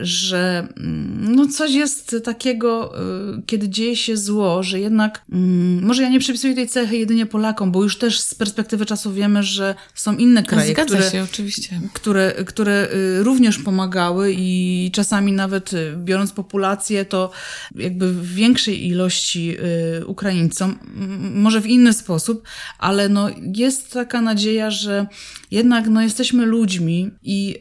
że 0.01 0.67
mm, 0.77 1.35
no 1.35 1.47
coś 1.47 1.71
jest 1.71 2.15
takiego, 2.23 2.99
e, 2.99 3.41
kiedy 3.45 3.69
dzieje 3.69 3.95
się 3.95 4.17
zło, 4.17 4.63
że 4.63 4.79
jednak 4.79 5.21
mm, 5.31 5.83
może 5.83 6.03
ja 6.03 6.09
nie 6.09 6.19
przypisuję 6.19 6.55
tej 6.55 6.67
cechy 6.67 6.97
jedynie 6.97 7.25
Polakom, 7.25 7.71
bo 7.71 7.83
już 7.83 7.97
też 7.97 8.19
z 8.19 8.35
perspektywy 8.35 8.85
czasu 8.85 9.13
wiemy, 9.13 9.43
że 9.43 9.75
są 9.95 10.17
inne 10.17 10.43
kraje, 10.43 10.73
Zgadza 10.73 10.95
które, 10.95 11.11
się, 11.11 11.23
oczywiście. 11.23 11.81
Które, 11.93 12.31
które 12.45 12.87
y, 13.19 13.23
również 13.23 13.57
pomagały 13.57 14.33
i 14.37 14.89
czasami 14.93 15.31
nawet 15.31 15.73
y, 15.73 15.93
biorąc 15.97 16.31
populację, 16.31 17.05
to 17.05 17.31
jakby 17.75 18.13
w 18.13 18.33
większej 18.33 18.87
ilości 18.87 19.57
y, 20.01 20.05
Ukraińcom, 20.05 20.79
może 21.33 21.61
w 21.61 21.67
inny 21.67 21.93
sposób, 21.93 22.43
ale 22.79 23.09
no 23.09 23.29
jest 23.55 23.91
taka 23.93 24.21
nadzieja, 24.21 24.71
że 24.71 25.07
jednak 25.51 25.87
no 25.87 26.01
jesteśmy 26.01 26.45
ludźmi 26.45 27.11
i 27.23 27.59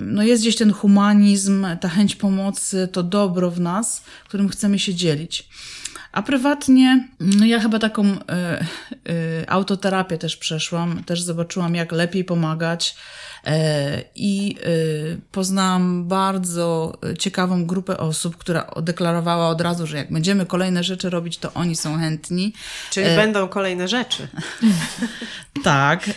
no 0.00 0.22
jest 0.22 0.42
gdzieś 0.42 0.56
ten 0.56 0.72
humanizm, 0.72 1.01
humanizm, 1.02 1.66
ta 1.80 1.88
chęć 1.88 2.16
pomocy, 2.16 2.88
to 2.92 3.02
dobro 3.02 3.50
w 3.50 3.60
nas, 3.60 4.04
którym 4.24 4.48
chcemy 4.48 4.78
się 4.78 4.94
dzielić. 4.94 5.48
A 6.12 6.22
prywatnie, 6.22 7.08
no 7.20 7.46
ja 7.46 7.60
chyba 7.60 7.78
taką 7.78 8.04
y, 8.06 8.16
y, 9.10 9.48
autoterapię 9.48 10.18
też 10.18 10.36
przeszłam, 10.36 11.04
też 11.04 11.22
zobaczyłam, 11.22 11.74
jak 11.74 11.92
lepiej 11.92 12.24
pomagać. 12.24 12.96
E, 13.44 14.02
I 14.14 14.56
y, 14.66 15.20
poznałam 15.32 16.08
bardzo 16.08 16.98
ciekawą 17.18 17.66
grupę 17.66 17.98
osób, 17.98 18.36
która 18.36 18.70
deklarowała 18.82 19.48
od 19.48 19.60
razu, 19.60 19.86
że 19.86 19.96
jak 19.96 20.12
będziemy 20.12 20.46
kolejne 20.46 20.84
rzeczy 20.84 21.10
robić, 21.10 21.38
to 21.38 21.52
oni 21.52 21.76
są 21.76 21.98
chętni. 21.98 22.52
Czyli 22.90 23.06
e... 23.06 23.16
będą 23.16 23.48
kolejne 23.48 23.88
rzeczy. 23.88 24.28
tak. 25.64 26.10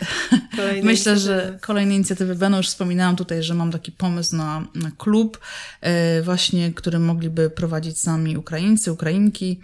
Kolejne 0.56 0.82
Myślę, 0.84 1.12
inicjatywy. 1.12 1.20
że 1.20 1.60
kolejne 1.62 1.96
inicjatywy 1.96 2.36
będą. 2.36 2.58
Już 2.58 2.68
wspominałam 2.68 3.16
tutaj, 3.16 3.44
że 3.44 3.54
mam 3.54 3.72
taki 3.72 3.92
pomysł 3.92 4.36
na, 4.36 4.68
na 4.76 4.92
klub, 4.98 5.40
e, 5.82 6.22
właśnie, 6.22 6.74
który 6.74 7.00
mogliby 7.00 7.50
prowadzić 7.50 8.00
sami 8.00 8.38
Ukraińcy, 8.38 8.92
Ukrainki 8.92 9.60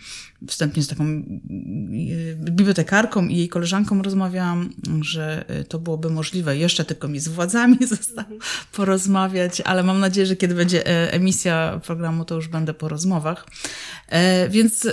wstępnie 0.47 0.83
z 0.83 0.87
taką 0.87 1.03
e, 1.03 1.21
bibliotekarką 2.35 3.27
i 3.27 3.37
jej 3.37 3.49
koleżanką 3.49 4.01
rozmawiałam, 4.01 4.69
że 5.01 5.45
e, 5.47 5.63
to 5.63 5.79
byłoby 5.79 6.09
możliwe. 6.09 6.57
Jeszcze 6.57 6.85
tylko 6.85 7.07
mi 7.07 7.19
z 7.19 7.27
władzami 7.27 7.77
zostało 7.97 8.39
porozmawiać, 8.71 9.61
ale 9.61 9.83
mam 9.83 9.99
nadzieję, 9.99 10.25
że 10.27 10.35
kiedy 10.35 10.55
będzie 10.55 10.87
e, 10.87 11.13
emisja 11.13 11.81
programu, 11.85 12.25
to 12.25 12.35
już 12.35 12.47
będę 12.47 12.73
po 12.73 12.89
rozmowach. 12.89 13.45
Więc 14.49 14.87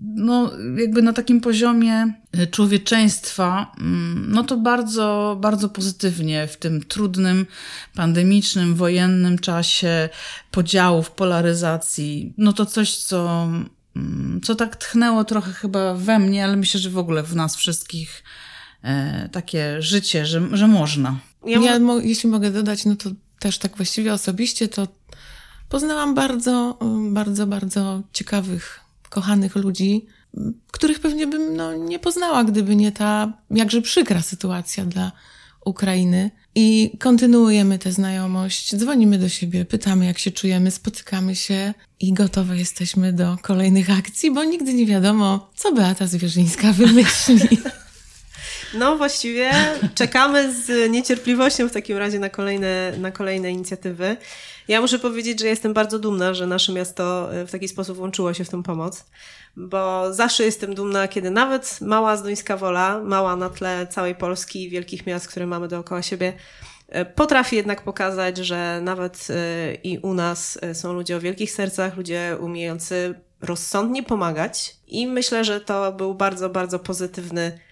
no, 0.00 0.52
jakby 0.76 1.02
na 1.02 1.12
takim 1.12 1.40
poziomie 1.40 2.12
człowieczeństwa, 2.50 3.72
mm, 3.80 4.26
no 4.28 4.44
to 4.44 4.56
bardzo, 4.56 5.38
bardzo 5.40 5.68
pozytywnie 5.68 6.46
w 6.46 6.56
tym 6.56 6.82
trudnym, 6.82 7.46
pandemicznym, 7.94 8.74
wojennym 8.74 9.38
czasie 9.38 10.08
podziałów, 10.50 11.10
polaryzacji, 11.10 12.32
no 12.38 12.52
to 12.52 12.66
coś, 12.66 12.96
co 12.96 13.48
co 14.42 14.54
tak 14.54 14.76
tchnęło 14.76 15.24
trochę 15.24 15.52
chyba 15.52 15.94
we 15.94 16.18
mnie, 16.18 16.44
ale 16.44 16.56
myślę, 16.56 16.80
że 16.80 16.90
w 16.90 16.98
ogóle 16.98 17.22
w 17.22 17.36
nas 17.36 17.56
wszystkich 17.56 18.24
e, 18.82 19.28
takie 19.32 19.82
życie, 19.82 20.26
że, 20.26 20.48
że 20.52 20.68
można. 20.68 21.18
Ja, 21.46 21.60
ja 21.60 21.78
mo 21.78 21.98
jeśli 21.98 22.28
mogę 22.28 22.50
dodać, 22.50 22.84
no 22.84 22.96
to 22.96 23.10
też 23.38 23.58
tak 23.58 23.76
właściwie 23.76 24.12
osobiście 24.12 24.68
to 24.68 24.88
poznałam 25.68 26.14
bardzo, 26.14 26.78
bardzo, 27.10 27.46
bardzo 27.46 28.02
ciekawych, 28.12 28.80
kochanych 29.08 29.56
ludzi, 29.56 30.06
których 30.70 31.00
pewnie 31.00 31.26
bym 31.26 31.56
no, 31.56 31.74
nie 31.74 31.98
poznała, 31.98 32.44
gdyby 32.44 32.76
nie 32.76 32.92
ta 32.92 33.32
jakże 33.50 33.82
przykra 33.82 34.22
sytuacja 34.22 34.84
dla 34.84 35.12
Ukrainy. 35.64 36.30
I 36.60 36.90
kontynuujemy 36.98 37.78
tę 37.78 37.92
znajomość, 37.92 38.76
dzwonimy 38.76 39.18
do 39.18 39.28
siebie, 39.28 39.64
pytamy, 39.64 40.06
jak 40.06 40.18
się 40.18 40.30
czujemy, 40.30 40.70
spotykamy 40.70 41.36
się 41.36 41.74
i 42.00 42.12
gotowe 42.12 42.56
jesteśmy 42.56 43.12
do 43.12 43.36
kolejnych 43.42 43.90
akcji, 43.90 44.30
bo 44.30 44.44
nigdy 44.44 44.74
nie 44.74 44.86
wiadomo, 44.86 45.50
co 45.56 45.72
Beata 45.72 46.06
Zwierzyńska 46.06 46.72
wymyśli. 46.72 47.48
No 48.74 48.96
właściwie 48.96 49.50
czekamy 49.94 50.54
z 50.54 50.90
niecierpliwością 50.90 51.68
w 51.68 51.72
takim 51.72 51.96
razie 51.96 52.18
na 52.18 52.28
kolejne, 52.28 52.92
na 52.98 53.10
kolejne 53.10 53.50
inicjatywy. 53.50 54.16
Ja 54.68 54.80
muszę 54.80 54.98
powiedzieć, 54.98 55.40
że 55.40 55.46
jestem 55.46 55.74
bardzo 55.74 55.98
dumna, 55.98 56.34
że 56.34 56.46
nasze 56.46 56.72
miasto 56.72 57.28
w 57.46 57.50
taki 57.50 57.68
sposób 57.68 57.96
włączyło 57.96 58.34
się 58.34 58.44
w 58.44 58.48
tę 58.48 58.62
pomoc, 58.62 59.04
bo 59.56 60.14
zawsze 60.14 60.44
jestem 60.44 60.74
dumna, 60.74 61.08
kiedy 61.08 61.30
nawet 61.30 61.78
mała 61.80 62.16
Zduńska 62.16 62.56
Wola, 62.56 63.00
mała 63.00 63.36
na 63.36 63.50
tle 63.50 63.86
całej 63.86 64.14
Polski 64.14 64.64
i 64.64 64.70
wielkich 64.70 65.06
miast, 65.06 65.28
które 65.28 65.46
mamy 65.46 65.68
dookoła 65.68 66.02
siebie, 66.02 66.32
e, 66.88 67.04
potrafi 67.04 67.56
jednak 67.56 67.82
pokazać, 67.82 68.38
że 68.38 68.80
nawet 68.82 69.28
e, 69.30 69.74
i 69.74 69.98
u 69.98 70.14
nas 70.14 70.58
e, 70.62 70.74
są 70.74 70.92
ludzie 70.92 71.16
o 71.16 71.20
wielkich 71.20 71.50
sercach, 71.50 71.96
ludzie 71.96 72.36
umiejący 72.40 73.14
rozsądnie 73.40 74.02
pomagać 74.02 74.76
i 74.86 75.06
myślę, 75.06 75.44
że 75.44 75.60
to 75.60 75.92
był 75.92 76.14
bardzo, 76.14 76.48
bardzo 76.48 76.78
pozytywny 76.78 77.67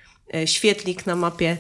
świetlik 0.47 1.07
na 1.07 1.17
mapie 1.17 1.57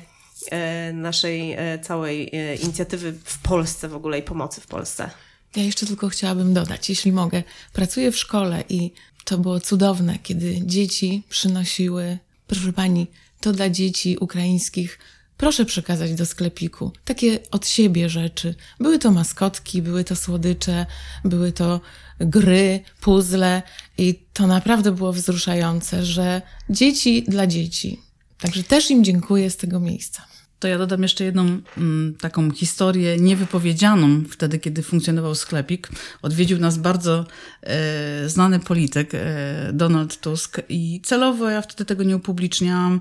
naszej 0.92 1.56
całej 1.82 2.30
inicjatywy 2.62 3.12
w 3.24 3.38
Polsce 3.38 3.88
w 3.88 3.94
ogóle 3.94 4.18
i 4.18 4.22
pomocy 4.22 4.60
w 4.60 4.66
Polsce. 4.66 5.10
Ja 5.56 5.62
jeszcze 5.62 5.86
tylko 5.86 6.08
chciałabym 6.08 6.54
dodać, 6.54 6.88
jeśli 6.88 7.12
mogę. 7.12 7.42
Pracuję 7.72 8.12
w 8.12 8.18
szkole 8.18 8.64
i 8.68 8.92
to 9.24 9.38
było 9.38 9.60
cudowne, 9.60 10.18
kiedy 10.22 10.60
dzieci 10.62 11.22
przynosiły, 11.28 12.18
proszę 12.46 12.72
pani, 12.72 13.06
to 13.40 13.52
dla 13.52 13.70
dzieci 13.70 14.16
ukraińskich 14.20 14.98
proszę 15.36 15.64
przekazać 15.64 16.14
do 16.14 16.26
sklepiku. 16.26 16.92
Takie 17.04 17.38
od 17.50 17.68
siebie 17.68 18.08
rzeczy. 18.08 18.54
Były 18.80 18.98
to 18.98 19.10
maskotki, 19.10 19.82
były 19.82 20.04
to 20.04 20.16
słodycze, 20.16 20.86
były 21.24 21.52
to 21.52 21.80
gry, 22.20 22.80
puzzle 23.00 23.62
i 23.98 24.14
to 24.32 24.46
naprawdę 24.46 24.92
było 24.92 25.12
wzruszające, 25.12 26.04
że 26.04 26.42
dzieci 26.70 27.22
dla 27.28 27.46
dzieci. 27.46 28.00
Także 28.38 28.62
też 28.62 28.90
im 28.90 29.04
dziękuję 29.04 29.50
z 29.50 29.56
tego 29.56 29.80
miejsca. 29.80 30.26
To 30.58 30.68
ja 30.68 30.78
dodam 30.78 31.02
jeszcze 31.02 31.24
jedną 31.24 31.60
mm, 31.78 32.14
taką 32.20 32.50
historię 32.50 33.16
niewypowiedzianą 33.16 34.24
wtedy, 34.30 34.58
kiedy 34.58 34.82
funkcjonował 34.82 35.34
sklepik. 35.34 35.88
Odwiedził 36.22 36.58
nas 36.58 36.78
bardzo 36.78 37.26
e, 37.62 38.28
znany 38.28 38.60
polityk, 38.60 39.10
e, 39.14 39.70
Donald 39.72 40.20
Tusk 40.20 40.60
i 40.68 41.00
celowo 41.04 41.50
ja 41.50 41.62
wtedy 41.62 41.84
tego 41.84 42.02
nie 42.02 42.16
upubliczniałam, 42.16 43.00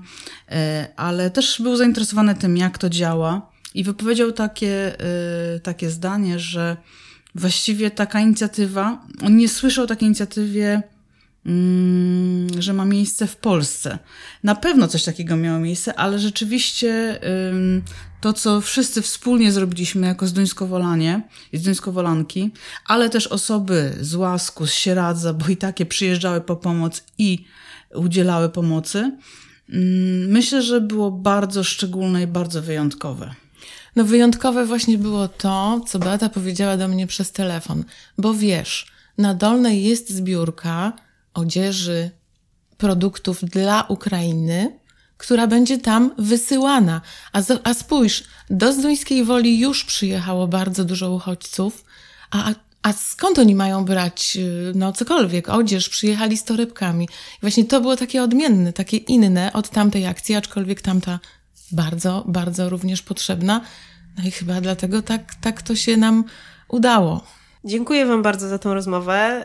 e, 0.50 0.88
ale 0.96 1.30
też 1.30 1.62
był 1.62 1.76
zainteresowany 1.76 2.34
tym, 2.34 2.56
jak 2.56 2.78
to 2.78 2.90
działa 2.90 3.50
i 3.74 3.84
wypowiedział 3.84 4.32
takie, 4.32 5.00
e, 5.00 5.60
takie 5.60 5.90
zdanie, 5.90 6.38
że 6.38 6.76
właściwie 7.34 7.90
taka 7.90 8.20
inicjatywa, 8.20 9.06
on 9.22 9.36
nie 9.36 9.48
słyszał 9.48 9.84
o 9.84 9.88
takiej 9.88 10.06
inicjatywie 10.06 10.82
Mm, 11.46 12.62
że 12.62 12.72
ma 12.72 12.84
miejsce 12.84 13.26
w 13.26 13.36
Polsce. 13.36 13.98
Na 14.42 14.54
pewno 14.54 14.88
coś 14.88 15.04
takiego 15.04 15.36
miało 15.36 15.58
miejsce, 15.58 15.94
ale 15.94 16.18
rzeczywiście 16.18 17.20
to, 18.20 18.32
co 18.32 18.60
wszyscy 18.60 19.02
wspólnie 19.02 19.52
zrobiliśmy 19.52 20.06
jako 20.06 20.26
Zduńskowolanie 20.26 21.22
i 21.52 21.58
Zduńskowolanki, 21.58 22.50
ale 22.86 23.10
też 23.10 23.26
osoby 23.26 23.96
z 24.00 24.14
Łasku, 24.14 24.66
z 24.66 24.72
Sieradza, 24.72 25.32
bo 25.32 25.48
i 25.48 25.56
takie 25.56 25.86
przyjeżdżały 25.86 26.40
po 26.40 26.56
pomoc 26.56 27.02
i 27.18 27.44
udzielały 27.94 28.48
pomocy, 28.48 29.12
myślę, 30.28 30.62
że 30.62 30.80
było 30.80 31.10
bardzo 31.10 31.64
szczególne 31.64 32.22
i 32.22 32.26
bardzo 32.26 32.62
wyjątkowe. 32.62 33.34
No 33.96 34.04
wyjątkowe 34.04 34.66
właśnie 34.66 34.98
było 34.98 35.28
to, 35.28 35.80
co 35.88 35.98
Beata 35.98 36.28
powiedziała 36.28 36.76
do 36.76 36.88
mnie 36.88 37.06
przez 37.06 37.32
telefon, 37.32 37.84
bo 38.18 38.34
wiesz, 38.34 38.86
na 39.18 39.34
Dolnej 39.34 39.84
jest 39.84 40.10
zbiórka, 40.10 40.92
odzieży, 41.38 42.10
produktów 42.76 43.44
dla 43.44 43.82
Ukrainy, 43.82 44.78
która 45.16 45.46
będzie 45.46 45.78
tam 45.78 46.14
wysyłana. 46.18 47.00
A, 47.32 47.42
z, 47.42 47.60
a 47.64 47.74
spójrz, 47.74 48.24
do 48.50 48.72
Zduńskiej 48.72 49.24
Woli 49.24 49.58
już 49.58 49.84
przyjechało 49.84 50.48
bardzo 50.48 50.84
dużo 50.84 51.12
uchodźców, 51.12 51.84
a, 52.30 52.54
a 52.82 52.92
skąd 52.92 53.38
oni 53.38 53.54
mają 53.54 53.84
brać, 53.84 54.36
y, 54.36 54.72
no 54.74 54.92
cokolwiek, 54.92 55.48
odzież, 55.48 55.88
przyjechali 55.88 56.36
z 56.36 56.44
torebkami. 56.44 57.04
I 57.04 57.40
właśnie 57.40 57.64
to 57.64 57.80
było 57.80 57.96
takie 57.96 58.22
odmienne, 58.22 58.72
takie 58.72 58.96
inne 58.96 59.52
od 59.52 59.70
tamtej 59.70 60.06
akcji, 60.06 60.34
aczkolwiek 60.34 60.82
tamta 60.82 61.18
bardzo, 61.72 62.24
bardzo 62.28 62.68
również 62.68 63.02
potrzebna. 63.02 63.60
No 64.18 64.24
i 64.24 64.30
chyba 64.30 64.60
dlatego 64.60 65.02
tak, 65.02 65.34
tak 65.34 65.62
to 65.62 65.76
się 65.76 65.96
nam 65.96 66.24
udało. 66.68 67.35
Dziękuję 67.66 68.06
Wam 68.06 68.22
bardzo 68.22 68.48
za 68.48 68.58
tą 68.58 68.74
rozmowę. 68.74 69.44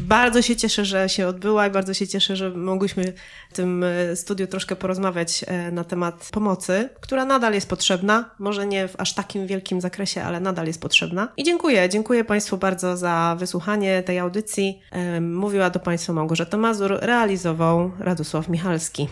Bardzo 0.00 0.42
się 0.42 0.56
cieszę, 0.56 0.84
że 0.84 1.08
się 1.08 1.26
odbyła 1.26 1.66
i 1.66 1.70
bardzo 1.70 1.94
się 1.94 2.08
cieszę, 2.08 2.36
że 2.36 2.50
mogłyśmy 2.50 3.12
w 3.50 3.54
tym 3.54 3.84
e, 3.84 4.16
studiu 4.16 4.46
troszkę 4.46 4.76
porozmawiać 4.76 5.44
e, 5.46 5.72
na 5.72 5.84
temat 5.84 6.28
pomocy, 6.32 6.88
która 7.00 7.24
nadal 7.24 7.54
jest 7.54 7.68
potrzebna. 7.68 8.30
Może 8.38 8.66
nie 8.66 8.88
w 8.88 9.00
aż 9.00 9.14
takim 9.14 9.46
wielkim 9.46 9.80
zakresie, 9.80 10.22
ale 10.22 10.40
nadal 10.40 10.66
jest 10.66 10.80
potrzebna. 10.80 11.28
I 11.36 11.44
dziękuję. 11.44 11.88
Dziękuję 11.88 12.24
Państwu 12.24 12.56
bardzo 12.56 12.96
za 12.96 13.36
wysłuchanie 13.38 14.02
tej 14.02 14.18
audycji. 14.18 14.80
Mówiła 15.20 15.70
do 15.70 15.80
Państwa 15.80 16.12
Małgorzata 16.12 16.56
Mazur, 16.56 16.98
realizował 17.00 17.90
Radosław 17.98 18.48
Michalski. 18.48 19.08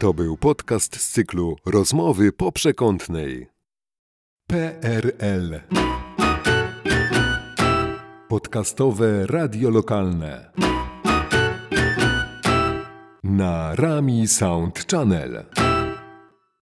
To 0.00 0.14
był 0.14 0.36
podcast 0.36 1.00
z 1.00 1.10
cyklu 1.10 1.56
Rozmowy 1.66 2.32
po 2.32 2.52
przekątnej. 2.52 3.46
PRL 4.46 5.60
Podcastowe 8.28 9.26
radio 9.26 9.70
lokalne 9.70 10.52
na 13.24 13.74
Rami 13.74 14.28
Sound 14.28 14.86
Channel. 14.90 15.44